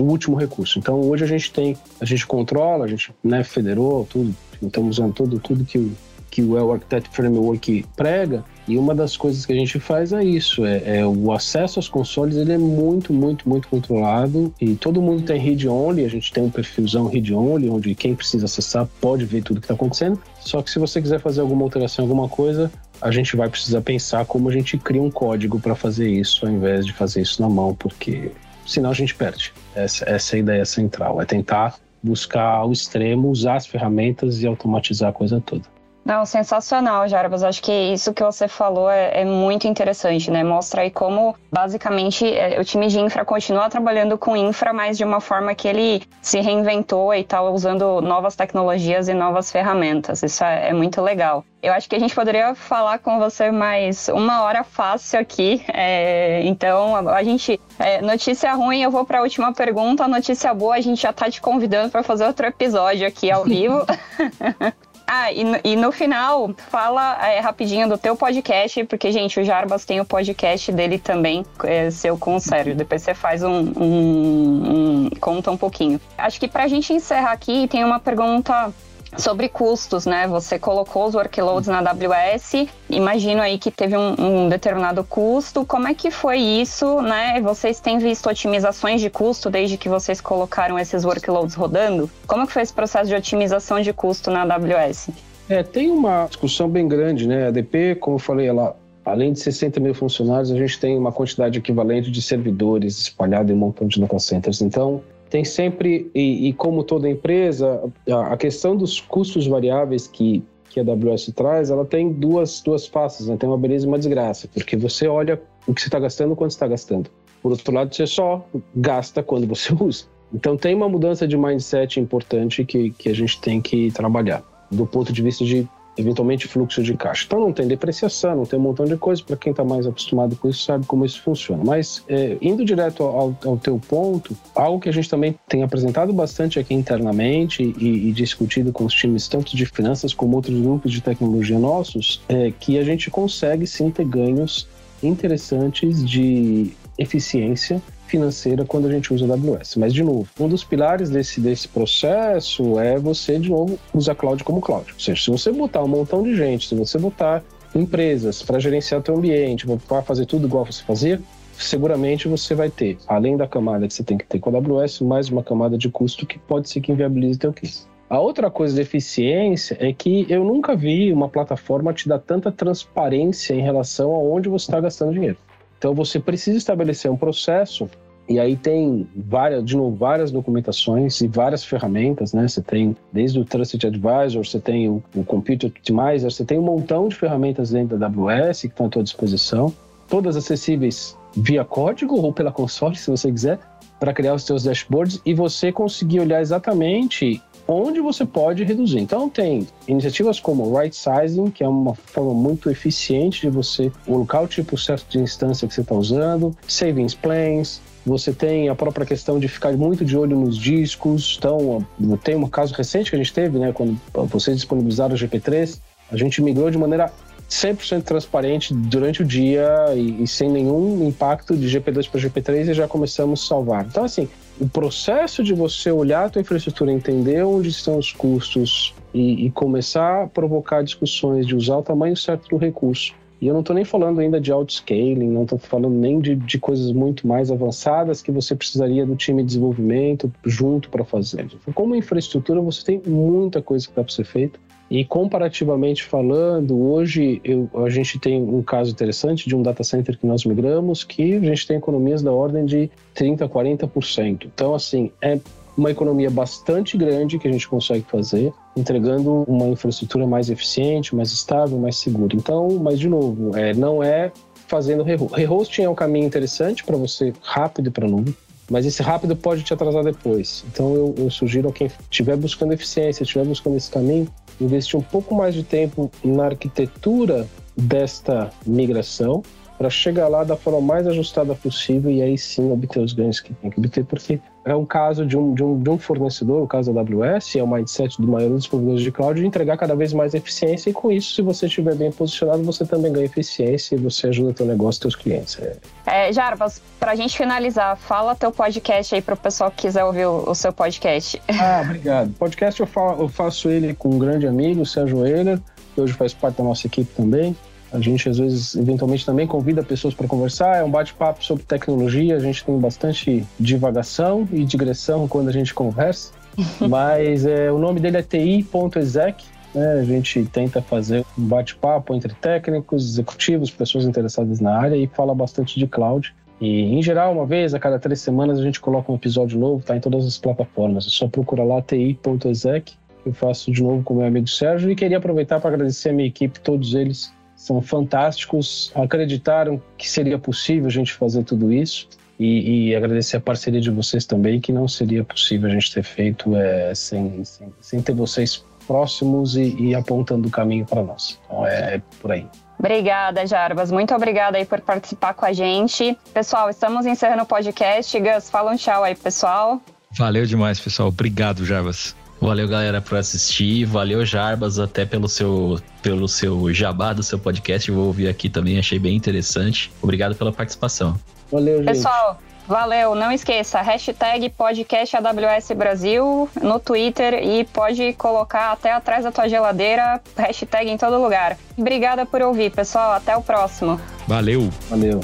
o 0.00 0.02
último 0.02 0.36
recurso. 0.36 0.80
Então, 0.80 1.00
hoje 1.00 1.22
a 1.22 1.28
gente 1.28 1.52
tem, 1.52 1.76
a 2.00 2.04
gente 2.04 2.26
controla, 2.26 2.84
a 2.84 2.88
gente 2.88 3.14
né, 3.22 3.44
federou 3.44 4.04
tudo, 4.10 4.34
estamos 4.60 4.98
usando 4.98 5.12
tudo, 5.12 5.38
tudo 5.38 5.64
que 5.64 5.92
que 6.32 6.42
o 6.42 6.52
Well 6.52 6.72
Architect 6.72 7.10
Framework 7.10 7.84
prega. 7.94 8.42
E 8.66 8.78
uma 8.78 8.94
das 8.94 9.16
coisas 9.16 9.44
que 9.44 9.52
a 9.52 9.56
gente 9.56 9.78
faz 9.78 10.12
é 10.12 10.24
isso, 10.24 10.64
é, 10.64 10.98
é, 10.98 11.06
o 11.06 11.30
acesso 11.30 11.78
aos 11.78 11.88
consoles 11.88 12.36
ele 12.36 12.52
é 12.52 12.58
muito, 12.58 13.12
muito, 13.12 13.48
muito 13.48 13.68
controlado 13.68 14.54
e 14.60 14.74
todo 14.74 15.02
mundo 15.02 15.24
tem 15.24 15.38
read 15.38 15.68
only, 15.68 16.04
a 16.04 16.08
gente 16.08 16.32
tem 16.32 16.44
um 16.44 16.50
perfilzão 16.50 17.06
read 17.06 17.34
only, 17.34 17.68
onde 17.68 17.94
quem 17.94 18.14
precisa 18.14 18.46
acessar 18.46 18.88
pode 19.00 19.24
ver 19.24 19.42
tudo 19.42 19.60
que 19.60 19.64
está 19.64 19.74
acontecendo. 19.74 20.18
Só 20.40 20.62
que 20.62 20.70
se 20.70 20.78
você 20.78 21.02
quiser 21.02 21.20
fazer 21.20 21.40
alguma 21.42 21.64
alteração, 21.64 22.04
alguma 22.04 22.28
coisa, 22.28 22.72
a 23.00 23.10
gente 23.10 23.36
vai 23.36 23.48
precisar 23.48 23.82
pensar 23.82 24.24
como 24.24 24.48
a 24.48 24.52
gente 24.52 24.78
cria 24.78 25.02
um 25.02 25.10
código 25.10 25.60
para 25.60 25.74
fazer 25.74 26.08
isso, 26.08 26.46
ao 26.46 26.52
invés 26.52 26.86
de 26.86 26.92
fazer 26.92 27.20
isso 27.20 27.42
na 27.42 27.48
mão, 27.48 27.74
porque 27.74 28.30
senão 28.64 28.90
a 28.90 28.94
gente 28.94 29.14
perde. 29.14 29.52
Essa, 29.74 30.08
essa 30.08 30.34
é 30.34 30.38
a 30.38 30.40
ideia 30.40 30.64
central, 30.64 31.20
é 31.20 31.26
tentar 31.26 31.74
buscar 32.02 32.54
ao 32.54 32.72
extremo, 32.72 33.28
usar 33.28 33.56
as 33.56 33.66
ferramentas 33.66 34.40
e 34.40 34.46
automatizar 34.46 35.10
a 35.10 35.12
coisa 35.12 35.42
toda. 35.44 35.64
Não, 36.04 36.26
sensacional, 36.26 37.06
Jarbas. 37.08 37.44
Acho 37.44 37.62
que 37.62 37.72
isso 37.72 38.12
que 38.12 38.24
você 38.24 38.48
falou 38.48 38.90
é, 38.90 39.20
é 39.20 39.24
muito 39.24 39.68
interessante, 39.68 40.30
né? 40.32 40.42
Mostra 40.42 40.82
aí 40.82 40.90
como, 40.90 41.36
basicamente, 41.50 42.26
é, 42.26 42.60
o 42.60 42.64
time 42.64 42.88
de 42.88 42.98
infra 42.98 43.24
continua 43.24 43.70
trabalhando 43.70 44.18
com 44.18 44.36
infra, 44.36 44.72
mas 44.72 44.98
de 44.98 45.04
uma 45.04 45.20
forma 45.20 45.54
que 45.54 45.68
ele 45.68 46.02
se 46.20 46.40
reinventou 46.40 47.14
e 47.14 47.20
está 47.20 47.40
usando 47.40 48.00
novas 48.00 48.34
tecnologias 48.34 49.06
e 49.06 49.14
novas 49.14 49.52
ferramentas. 49.52 50.24
Isso 50.24 50.42
é, 50.42 50.70
é, 50.70 50.72
muito 50.72 51.00
legal. 51.00 51.44
Eu 51.62 51.72
acho 51.72 51.88
que 51.88 51.94
a 51.94 52.00
gente 52.00 52.14
poderia 52.16 52.52
falar 52.56 52.98
com 52.98 53.20
você 53.20 53.52
mais 53.52 54.08
uma 54.08 54.42
hora 54.42 54.64
fácil 54.64 55.20
aqui. 55.20 55.64
É, 55.72 56.42
então, 56.44 56.96
a 57.08 57.22
gente. 57.22 57.60
É, 57.78 58.02
notícia 58.02 58.52
ruim, 58.54 58.82
eu 58.82 58.90
vou 58.90 59.04
para 59.04 59.20
a 59.20 59.22
última 59.22 59.52
pergunta. 59.52 60.08
Notícia 60.08 60.52
boa, 60.52 60.74
a 60.74 60.80
gente 60.80 61.00
já 61.00 61.10
está 61.10 61.30
te 61.30 61.40
convidando 61.40 61.90
para 61.90 62.02
fazer 62.02 62.26
outro 62.26 62.44
episódio 62.44 63.06
aqui 63.06 63.30
ao 63.30 63.44
vivo. 63.44 63.86
Ah, 65.14 65.30
e 65.30 65.44
no, 65.44 65.58
e 65.62 65.76
no 65.76 65.92
final, 65.92 66.54
fala 66.70 67.18
é, 67.22 67.38
rapidinho 67.38 67.86
do 67.86 67.98
teu 67.98 68.16
podcast, 68.16 68.82
porque, 68.84 69.12
gente, 69.12 69.38
o 69.38 69.44
Jarbas 69.44 69.84
tem 69.84 70.00
o 70.00 70.06
podcast 70.06 70.72
dele 70.72 70.98
também, 70.98 71.44
é, 71.64 71.90
seu 71.90 72.16
com 72.16 72.36
o 72.36 72.40
Sérgio. 72.40 72.74
Depois 72.74 73.02
você 73.02 73.12
faz 73.12 73.42
um, 73.42 73.60
um, 73.76 75.04
um. 75.04 75.10
conta 75.20 75.50
um 75.50 75.56
pouquinho. 75.58 76.00
Acho 76.16 76.40
que 76.40 76.48
pra 76.48 76.66
gente 76.66 76.94
encerrar 76.94 77.32
aqui, 77.32 77.68
tem 77.68 77.84
uma 77.84 78.00
pergunta 78.00 78.72
Sobre 79.16 79.48
custos, 79.48 80.06
né? 80.06 80.26
Você 80.26 80.58
colocou 80.58 81.06
os 81.06 81.14
workloads 81.14 81.68
na 81.68 81.78
AWS, 81.78 82.66
imagino 82.88 83.42
aí 83.42 83.58
que 83.58 83.70
teve 83.70 83.96
um, 83.96 84.14
um, 84.18 84.48
determinado 84.48 85.04
custo. 85.04 85.66
Como 85.66 85.86
é 85.86 85.94
que 85.94 86.10
foi 86.10 86.38
isso, 86.38 87.02
né? 87.02 87.40
Vocês 87.40 87.78
têm 87.78 87.98
visto 87.98 88.28
otimizações 88.28 89.00
de 89.00 89.10
custo 89.10 89.50
desde 89.50 89.76
que 89.76 89.88
vocês 89.88 90.20
colocaram 90.20 90.78
esses 90.78 91.04
workloads 91.04 91.54
rodando? 91.54 92.10
Como 92.26 92.46
que 92.46 92.52
foi 92.52 92.62
esse 92.62 92.72
processo 92.72 93.08
de 93.08 93.14
otimização 93.14 93.80
de 93.80 93.92
custo 93.92 94.30
na 94.30 94.42
AWS? 94.42 95.10
É, 95.48 95.62
tem 95.62 95.90
uma 95.90 96.26
discussão 96.26 96.68
bem 96.68 96.88
grande, 96.88 97.28
né? 97.28 97.44
A 97.44 97.48
ADP, 97.48 97.96
como 97.96 98.16
eu 98.16 98.20
falei, 98.20 98.46
ela 98.46 98.74
Além 99.04 99.32
de 99.32 99.40
60 99.40 99.80
mil 99.80 99.94
funcionários, 99.94 100.52
a 100.52 100.56
gente 100.56 100.78
tem 100.78 100.96
uma 100.96 101.10
quantidade 101.10 101.58
equivalente 101.58 102.10
de 102.10 102.22
servidores 102.22 102.98
espalhados 102.98 103.50
em 103.50 103.54
um 103.54 103.58
montão 103.58 103.88
de 103.88 104.00
data 104.00 104.18
centers. 104.20 104.62
Então, 104.62 105.02
tem 105.32 105.46
sempre, 105.46 106.10
e, 106.14 106.48
e 106.48 106.52
como 106.52 106.84
toda 106.84 107.08
empresa, 107.08 107.82
a, 108.06 108.34
a, 108.34 108.36
questão 108.36 108.76
dos 108.76 109.00
custos 109.00 109.46
variáveis 109.46 110.06
que, 110.06 110.44
que 110.68 110.78
a 110.78 110.82
AWS 110.82 111.32
traz, 111.34 111.70
ela 111.70 111.86
tem 111.86 112.12
duas, 112.12 112.60
duas 112.60 112.86
faces, 112.86 113.28
né? 113.28 113.36
tem 113.38 113.48
uma 113.48 113.56
beleza 113.56 113.86
e 113.86 113.88
uma 113.88 113.96
desgraça, 113.96 114.46
porque 114.52 114.76
você 114.76 115.08
olha 115.08 115.40
o 115.66 115.72
que 115.72 115.80
você 115.80 115.88
está 115.88 115.98
gastando 115.98 116.36
quando 116.36 116.50
está 116.50 116.68
gastando. 116.68 117.08
Por 117.42 117.50
outro 117.50 117.72
lado, 117.72 117.94
você 117.94 118.06
só 118.06 118.46
gasta 118.76 119.22
quando 119.22 119.46
você 119.46 119.72
usa. 119.82 120.04
Então 120.34 120.54
tem 120.54 120.74
uma 120.74 120.86
mudança 120.86 121.26
de 121.26 121.34
mindset 121.34 121.98
importante 121.98 122.62
que, 122.62 122.90
que 122.90 123.08
a 123.08 123.14
gente 123.14 123.40
tem 123.40 123.58
que 123.58 123.90
trabalhar, 123.90 124.44
do 124.70 124.86
ponto 124.86 125.14
de 125.14 125.22
vista 125.22 125.46
de 125.46 125.66
eventualmente 125.96 126.48
fluxo 126.48 126.82
de 126.82 126.94
caixa. 126.94 127.24
Então 127.26 127.40
não 127.40 127.52
tem 127.52 127.66
depreciação, 127.66 128.36
não 128.36 128.46
tem 128.46 128.58
um 128.58 128.62
montão 128.62 128.86
de 128.86 128.96
coisa, 128.96 129.22
para 129.22 129.36
quem 129.36 129.50
está 129.50 129.64
mais 129.64 129.86
acostumado 129.86 130.36
com 130.36 130.48
isso 130.48 130.64
sabe 130.64 130.86
como 130.86 131.04
isso 131.04 131.20
funciona. 131.22 131.62
Mas 131.64 132.02
é, 132.08 132.36
indo 132.40 132.64
direto 132.64 133.02
ao, 133.02 133.36
ao, 133.44 133.56
teu 133.56 133.78
ponto, 133.78 134.36
algo 134.54 134.80
que 134.80 134.88
a 134.88 134.92
gente 134.92 135.08
também 135.08 135.38
tem 135.48 135.62
apresentado 135.62 136.12
bastante 136.12 136.58
aqui 136.58 136.74
internamente 136.74 137.62
e, 137.78 138.08
e, 138.08 138.12
discutido 138.12 138.72
com 138.72 138.84
os 138.84 138.94
times 138.94 139.28
tanto 139.28 139.56
de 139.56 139.66
finanças 139.66 140.14
como 140.14 140.36
outros 140.36 140.58
grupos 140.60 140.92
de 140.92 141.00
tecnologia 141.00 141.58
nossos, 141.58 142.22
é 142.28 142.52
que 142.58 142.78
a 142.78 142.84
gente 142.84 143.10
consegue 143.10 143.66
sim 143.66 143.90
ter 143.90 144.04
ganhos 144.04 144.68
interessantes 145.02 146.04
de 146.04 146.72
eficiência 147.02 147.82
financeira 148.06 148.64
quando 148.64 148.86
a 148.86 148.90
gente 148.90 149.12
usa 149.12 149.24
AWS. 149.24 149.76
Mas, 149.76 149.92
de 149.92 150.02
novo, 150.02 150.28
um 150.38 150.48
dos 150.48 150.62
pilares 150.62 151.08
desse, 151.08 151.40
desse 151.40 151.66
processo 151.66 152.78
é 152.78 152.98
você, 152.98 153.38
de 153.38 153.50
novo, 153.50 153.78
usar 153.94 154.14
cloud 154.14 154.44
como 154.44 154.60
cloud. 154.60 154.92
Ou 154.92 155.00
seja, 155.00 155.22
se 155.22 155.30
você 155.30 155.50
botar 155.50 155.82
um 155.82 155.88
montão 155.88 156.22
de 156.22 156.36
gente, 156.36 156.68
se 156.68 156.74
você 156.74 156.98
botar 156.98 157.42
empresas 157.74 158.42
para 158.42 158.58
gerenciar 158.58 159.00
o 159.00 159.02
teu 159.02 159.16
ambiente, 159.16 159.66
para 159.88 160.02
fazer 160.02 160.26
tudo 160.26 160.46
igual 160.46 160.64
você 160.64 160.82
fazia, 160.82 161.20
seguramente 161.56 162.28
você 162.28 162.54
vai 162.54 162.70
ter, 162.70 162.98
além 163.06 163.36
da 163.36 163.46
camada 163.46 163.86
que 163.88 163.94
você 163.94 164.02
tem 164.02 164.18
que 164.18 164.26
ter 164.26 164.38
com 164.38 164.50
a 164.50 164.58
AWS, 164.58 165.00
mais 165.00 165.30
uma 165.30 165.42
camada 165.42 165.78
de 165.78 165.88
custo 165.88 166.26
que 166.26 166.38
pode 166.38 166.68
ser 166.68 166.80
que 166.80 166.92
inviabilize 166.92 167.38
teu 167.38 167.52
case. 167.52 167.90
A 168.10 168.20
outra 168.20 168.50
coisa 168.50 168.74
de 168.74 168.82
eficiência 168.82 169.74
é 169.80 169.90
que 169.90 170.26
eu 170.28 170.44
nunca 170.44 170.76
vi 170.76 171.10
uma 171.10 171.30
plataforma 171.30 171.94
te 171.94 172.06
dar 172.06 172.18
tanta 172.18 172.52
transparência 172.52 173.54
em 173.54 173.62
relação 173.62 174.14
a 174.14 174.18
onde 174.18 174.50
você 174.50 174.66
está 174.66 174.78
gastando 174.78 175.14
dinheiro. 175.14 175.38
Então 175.82 175.92
você 175.92 176.20
precisa 176.20 176.56
estabelecer 176.56 177.10
um 177.10 177.16
processo 177.16 177.90
e 178.28 178.38
aí 178.38 178.54
tem 178.54 179.04
várias, 179.16 179.64
de 179.64 179.76
novo, 179.76 179.96
várias 179.96 180.30
documentações 180.30 181.20
e 181.20 181.26
várias 181.26 181.64
ferramentas, 181.64 182.32
né? 182.32 182.46
Você 182.46 182.62
tem 182.62 182.96
desde 183.12 183.40
o 183.40 183.44
Trusted 183.44 183.88
Advisor, 183.88 184.46
você 184.46 184.60
tem 184.60 184.88
o, 184.88 185.02
o 185.12 185.24
Computer 185.24 185.68
Optimizer, 185.68 186.30
você 186.30 186.44
tem 186.44 186.56
um 186.56 186.62
montão 186.62 187.08
de 187.08 187.16
ferramentas 187.16 187.70
dentro 187.70 187.98
da 187.98 188.06
AWS 188.06 188.60
que 188.60 188.66
estão 188.68 188.86
à 188.86 188.88
tua 188.88 189.02
disposição, 189.02 189.74
todas 190.08 190.36
acessíveis 190.36 191.18
via 191.36 191.64
código 191.64 192.14
ou 192.14 192.32
pela 192.32 192.52
console, 192.52 192.94
se 192.94 193.10
você 193.10 193.32
quiser, 193.32 193.58
para 193.98 194.14
criar 194.14 194.34
os 194.34 194.44
seus 194.44 194.62
dashboards 194.62 195.20
e 195.26 195.34
você 195.34 195.72
conseguir 195.72 196.20
olhar 196.20 196.40
exatamente 196.40 197.42
onde 197.72 198.00
você 198.00 198.24
pode 198.24 198.64
reduzir. 198.64 198.98
Então, 198.98 199.28
tem 199.28 199.66
iniciativas 199.88 200.38
como 200.38 200.76
Right 200.76 200.94
Sizing, 200.94 201.50
que 201.50 201.64
é 201.64 201.68
uma 201.68 201.94
forma 201.94 202.34
muito 202.34 202.70
eficiente 202.70 203.42
de 203.42 203.50
você 203.50 203.90
colocar 204.06 204.40
o 204.40 204.46
tipo 204.46 204.76
certo 204.76 205.06
de 205.08 205.18
instância 205.18 205.66
que 205.66 205.74
você 205.74 205.80
está 205.80 205.94
usando, 205.94 206.56
Savings 206.66 207.14
Plans, 207.14 207.80
você 208.04 208.32
tem 208.32 208.68
a 208.68 208.74
própria 208.74 209.06
questão 209.06 209.38
de 209.38 209.48
ficar 209.48 209.72
muito 209.72 210.04
de 210.04 210.16
olho 210.16 210.36
nos 210.36 210.56
discos. 210.56 211.36
Então, 211.38 211.86
tem 212.22 212.34
um 212.34 212.48
caso 212.48 212.74
recente 212.74 213.10
que 213.10 213.16
a 213.16 213.18
gente 213.18 213.32
teve, 213.32 213.58
né, 213.58 213.72
quando 213.72 213.98
vocês 214.28 214.56
disponibilizaram 214.56 215.14
o 215.14 215.18
GP3, 215.18 215.78
a 216.10 216.16
gente 216.16 216.42
migrou 216.42 216.70
de 216.70 216.76
maneira 216.76 217.12
100% 217.48 218.02
transparente 218.02 218.72
durante 218.72 219.22
o 219.22 219.24
dia 219.24 219.68
e, 219.94 220.22
e, 220.22 220.26
sem 220.26 220.50
nenhum 220.50 221.06
impacto 221.06 221.56
de 221.56 221.66
GP2 221.66 222.08
para 222.10 222.20
GP3 222.20 222.70
e 222.70 222.74
já 222.74 222.88
começamos 222.88 223.44
a 223.44 223.46
salvar. 223.46 223.84
Então, 223.84 224.04
assim, 224.04 224.28
o 224.62 224.68
processo 224.68 225.42
de 225.42 225.52
você 225.52 225.90
olhar 225.90 226.26
a 226.26 226.30
tua 226.30 226.40
infraestrutura, 226.40 226.92
entender 226.92 227.42
onde 227.44 227.68
estão 227.68 227.98
os 227.98 228.12
custos 228.12 228.94
e, 229.12 229.46
e 229.46 229.50
começar 229.50 230.22
a 230.22 230.26
provocar 230.28 230.84
discussões 230.84 231.48
de 231.48 231.56
usar 231.56 231.78
o 231.78 231.82
tamanho 231.82 232.16
certo 232.16 232.48
do 232.48 232.56
recurso. 232.56 233.12
E 233.40 233.48
eu 233.48 233.54
não 233.54 233.58
estou 233.58 233.74
nem 233.74 233.84
falando 233.84 234.20
ainda 234.20 234.40
de 234.40 234.52
outscaling, 234.52 235.28
não 235.28 235.42
estou 235.42 235.58
falando 235.58 235.96
nem 235.96 236.20
de, 236.20 236.36
de, 236.36 236.60
coisas 236.60 236.92
muito 236.92 237.26
mais 237.26 237.50
avançadas 237.50 238.22
que 238.22 238.30
você 238.30 238.54
precisaria 238.54 239.04
do 239.04 239.16
time 239.16 239.42
de 239.42 239.48
desenvolvimento 239.48 240.32
junto 240.44 240.88
para 240.90 241.04
fazer. 241.04 241.48
Como 241.74 241.96
infraestrutura, 241.96 242.60
você 242.60 242.84
tem 242.84 243.02
muita 243.04 243.60
coisa 243.60 243.88
que 243.88 243.96
dá 243.96 244.04
para 244.04 244.14
ser 244.14 244.24
feita. 244.24 244.60
E 244.92 245.06
comparativamente 245.06 246.04
falando, 246.04 246.78
hoje 246.78 247.40
eu, 247.42 247.66
a 247.82 247.88
gente 247.88 248.18
tem 248.18 248.42
um 248.42 248.62
caso 248.62 248.90
interessante 248.90 249.48
de 249.48 249.56
um 249.56 249.62
data 249.62 249.82
center 249.82 250.18
que 250.18 250.26
nós 250.26 250.44
migramos, 250.44 251.02
que 251.02 251.34
a 251.34 251.40
gente 251.40 251.66
tem 251.66 251.78
economias 251.78 252.20
da 252.20 252.30
ordem 252.30 252.66
de 252.66 252.90
30%, 253.16 253.48
40%. 253.48 254.50
Então, 254.54 254.74
assim, 254.74 255.10
é 255.22 255.40
uma 255.78 255.90
economia 255.90 256.28
bastante 256.28 256.98
grande 256.98 257.38
que 257.38 257.48
a 257.48 257.50
gente 257.50 257.66
consegue 257.66 258.04
fazer, 258.06 258.52
entregando 258.76 259.44
uma 259.48 259.66
infraestrutura 259.66 260.26
mais 260.26 260.50
eficiente, 260.50 261.16
mais 261.16 261.32
estável, 261.32 261.78
mais 261.78 261.96
segura. 261.96 262.36
Então, 262.36 262.78
mas 262.78 263.00
de 263.00 263.08
novo, 263.08 263.56
é, 263.56 263.72
não 263.72 264.02
é 264.02 264.30
fazendo 264.68 265.02
rehosting. 265.02 265.34
Rehosting 265.34 265.82
é 265.84 265.88
um 265.88 265.94
caminho 265.94 266.26
interessante 266.26 266.84
para 266.84 266.98
você 266.98 267.32
rápido 267.40 267.90
para 267.90 268.06
nuvem, 268.06 268.36
mas 268.70 268.84
esse 268.84 269.02
rápido 269.02 269.34
pode 269.34 269.62
te 269.62 269.72
atrasar 269.72 270.04
depois. 270.04 270.62
Então, 270.70 270.94
eu, 270.94 271.14
eu 271.16 271.30
sugiro 271.30 271.70
a 271.70 271.72
quem 271.72 271.90
estiver 272.10 272.36
buscando 272.36 272.74
eficiência, 272.74 273.22
estiver 273.22 273.46
buscando 273.46 273.78
esse 273.78 273.90
caminho, 273.90 274.28
investir 274.60 274.98
um 274.98 275.02
pouco 275.02 275.34
mais 275.34 275.54
de 275.54 275.62
tempo 275.62 276.10
na 276.24 276.46
arquitetura 276.46 277.46
desta 277.76 278.50
migração 278.66 279.42
para 279.78 279.90
chegar 279.90 280.28
lá 280.28 280.44
da 280.44 280.56
forma 280.56 280.80
mais 280.80 281.06
ajustada 281.06 281.54
possível 281.54 282.10
e 282.10 282.22
aí 282.22 282.38
sim 282.38 282.70
obter 282.70 283.00
os 283.00 283.12
ganhos 283.12 283.40
que 283.40 283.52
tem 283.54 283.70
que 283.70 283.80
obter, 283.80 284.04
porque 284.04 284.38
é 284.64 284.74
um 284.74 284.84
caso 284.84 285.26
de 285.26 285.36
um, 285.36 285.54
de 285.54 285.62
um, 285.62 285.78
de 285.78 285.90
um 285.90 285.98
fornecedor, 285.98 286.62
o 286.62 286.66
caso 286.66 286.92
da 286.92 287.00
AWS, 287.00 287.56
é 287.56 287.62
o 287.62 287.66
mindset 287.66 288.20
do 288.20 288.28
maior 288.28 288.50
dos 288.50 288.66
provedores 288.66 289.02
de 289.02 289.10
cloud, 289.10 289.40
de 289.40 289.46
entregar 289.46 289.76
cada 289.76 289.94
vez 289.94 290.12
mais 290.12 290.34
eficiência 290.34 290.90
e 290.90 290.92
com 290.92 291.10
isso, 291.10 291.34
se 291.34 291.42
você 291.42 291.66
estiver 291.66 291.94
bem 291.94 292.12
posicionado, 292.12 292.62
você 292.62 292.84
também 292.84 293.12
ganha 293.12 293.26
eficiência 293.26 293.96
e 293.96 293.98
você 293.98 294.28
ajuda 294.28 294.50
o 294.50 294.54
teu 294.54 294.66
negócio 294.66 295.00
e 295.00 295.02
teus 295.02 295.16
clientes. 295.16 295.58
É. 295.60 295.76
É, 296.06 296.32
Jarbas, 296.32 296.80
pra 296.98 297.14
gente 297.14 297.36
finalizar, 297.36 297.96
fala 297.96 298.34
teu 298.34 298.52
podcast 298.52 299.14
aí 299.14 299.22
pro 299.22 299.36
pessoal 299.36 299.70
que 299.70 299.82
quiser 299.82 300.04
ouvir 300.04 300.26
o, 300.26 300.50
o 300.50 300.54
seu 300.54 300.72
podcast. 300.72 301.40
Ah, 301.62 301.82
obrigado. 301.84 302.32
Podcast 302.38 302.80
eu, 302.80 302.86
fa 302.86 303.14
eu 303.18 303.28
faço 303.28 303.70
ele 303.70 303.94
com 303.94 304.10
um 304.10 304.18
grande 304.18 304.48
amigo, 304.48 304.82
o 304.82 304.86
Sérgio 304.86 305.24
Euler, 305.24 305.60
que 305.94 306.00
hoje 306.00 306.12
faz 306.12 306.34
parte 306.34 306.56
da 306.56 306.64
nossa 306.64 306.86
equipe 306.86 307.08
também. 307.14 307.56
A 307.92 308.00
gente, 308.00 308.28
às 308.28 308.38
vezes, 308.38 308.74
eventualmente 308.74 309.26
também 309.26 309.46
convida 309.46 309.82
pessoas 309.82 310.14
para 310.14 310.26
conversar. 310.26 310.76
É 310.76 310.84
um 310.84 310.90
bate-papo 310.90 311.44
sobre 311.44 311.62
tecnologia. 311.64 312.36
A 312.36 312.40
gente 312.40 312.64
tem 312.64 312.78
bastante 312.78 313.44
divagação 313.60 314.48
e 314.50 314.64
digressão 314.64 315.28
quando 315.28 315.48
a 315.48 315.52
gente 315.52 315.74
conversa. 315.74 316.32
Mas 316.88 317.44
é, 317.44 317.70
o 317.70 317.78
nome 317.78 318.00
dele 318.00 318.16
é 318.16 318.22
ti.exec. 318.22 319.44
Né? 319.74 319.92
A 320.00 320.04
gente 320.04 320.42
tenta 320.46 320.80
fazer 320.80 321.24
um 321.38 321.44
bate-papo 321.44 322.14
entre 322.14 322.32
técnicos, 322.34 323.10
executivos, 323.10 323.70
pessoas 323.70 324.06
interessadas 324.06 324.58
na 324.58 324.74
área 324.74 324.96
e 324.96 325.06
fala 325.06 325.34
bastante 325.34 325.78
de 325.78 325.86
cloud. 325.86 326.34
E, 326.62 326.94
em 326.94 327.02
geral, 327.02 327.32
uma 327.32 327.44
vez 327.44 327.74
a 327.74 327.78
cada 327.78 327.98
três 327.98 328.20
semanas 328.20 328.58
a 328.58 328.62
gente 328.62 328.80
coloca 328.80 329.12
um 329.12 329.16
episódio 329.16 329.58
novo, 329.58 329.84
tá 329.84 329.96
em 329.96 330.00
todas 330.00 330.26
as 330.26 330.38
plataformas. 330.38 331.06
É 331.06 331.10
só 331.10 331.28
procura 331.28 331.62
lá 331.62 331.82
ti.exec 331.82 332.94
Eu 333.26 333.34
faço 333.34 333.70
de 333.70 333.82
novo 333.82 334.02
com 334.02 334.14
meu 334.14 334.26
amigo 334.26 334.48
Sérgio 334.48 334.90
e 334.90 334.94
queria 334.94 335.18
aproveitar 335.18 335.60
para 335.60 335.74
agradecer 335.74 336.08
a 336.08 336.12
minha 336.12 336.28
equipe, 336.28 336.58
todos 336.60 336.94
eles 336.94 337.32
são 337.62 337.80
fantásticos, 337.80 338.90
acreditaram 338.92 339.80
que 339.96 340.08
seria 340.08 340.36
possível 340.36 340.88
a 340.88 340.90
gente 340.90 341.12
fazer 341.12 341.44
tudo 341.44 341.72
isso. 341.72 342.08
E, 342.38 342.88
e, 342.88 342.96
agradecer 342.96 343.36
a 343.36 343.40
parceria 343.40 343.80
de 343.80 343.88
vocês 343.88 344.26
também, 344.26 344.60
que 344.60 344.72
não 344.72 344.88
seria 344.88 345.22
possível 345.22 345.70
a 345.70 345.72
gente 345.72 345.94
ter 345.94 346.02
feito 346.02 346.56
é, 346.56 346.92
sem, 346.92 347.44
sem, 347.44 347.72
sem, 347.80 348.02
ter 348.02 348.14
vocês 348.14 348.64
próximos 348.84 349.54
e, 349.54 349.76
e 349.78 349.94
apontando 349.94 350.48
o 350.48 350.50
caminho 350.50 350.84
para 350.84 351.04
nós. 351.04 351.38
Então 351.46 351.64
é, 351.64 351.96
é 351.96 352.02
por 352.20 352.32
aí. 352.32 352.44
Obrigada, 352.76 353.46
Jarbas. 353.46 353.92
Muito 353.92 354.12
obrigada 354.12 354.58
aí 354.58 354.64
por 354.64 354.80
participar 354.80 355.34
com 355.34 355.46
a 355.46 355.52
gente. 355.52 356.18
Pessoal, 356.34 356.68
estamos 356.68 357.06
encerrando 357.06 357.44
o 357.44 357.46
podcast. 357.46 358.18
Gus, 358.18 358.50
fala 358.50 358.72
um 358.72 358.76
tchau 358.76 359.04
aí, 359.04 359.14
pessoal. 359.14 359.80
Valeu 360.10 360.44
demais, 360.44 360.80
pessoal. 360.80 361.10
Obrigado, 361.10 361.64
Jarbas. 361.64 362.16
Valeu, 362.42 362.66
galera, 362.66 363.00
por 363.00 363.16
assistir. 363.16 363.84
Valeu, 363.84 364.26
Jarbas, 364.26 364.80
até 364.80 365.06
pelo 365.06 365.28
seu, 365.28 365.78
pelo 366.02 366.26
seu 366.26 366.74
jabá 366.74 367.12
do 367.12 367.22
seu 367.22 367.38
podcast. 367.38 367.88
vou 367.88 368.06
ouvir 368.06 368.28
aqui 368.28 368.50
também, 368.50 368.80
achei 368.80 368.98
bem 368.98 369.16
interessante. 369.16 369.92
Obrigado 370.02 370.34
pela 370.34 370.52
participação. 370.52 371.14
Valeu, 371.52 371.78
gente. 371.78 371.86
Pessoal, 371.86 372.40
valeu. 372.66 373.14
Não 373.14 373.30
esqueça, 373.30 373.80
hashtag 373.80 374.50
podcast 374.50 375.16
AWS 375.16 375.70
Brasil 375.76 376.50
no 376.60 376.80
Twitter 376.80 377.34
e 377.34 377.62
pode 377.62 378.12
colocar 378.14 378.72
até 378.72 378.92
atrás 378.92 379.22
da 379.22 379.30
tua 379.30 379.48
geladeira, 379.48 380.20
hashtag 380.36 380.90
em 380.90 380.98
todo 380.98 381.22
lugar. 381.22 381.56
Obrigada 381.78 382.26
por 382.26 382.42
ouvir, 382.42 382.72
pessoal. 382.72 383.12
Até 383.12 383.36
o 383.36 383.42
próximo. 383.42 384.00
Valeu. 384.26 384.68
Valeu. 384.90 385.20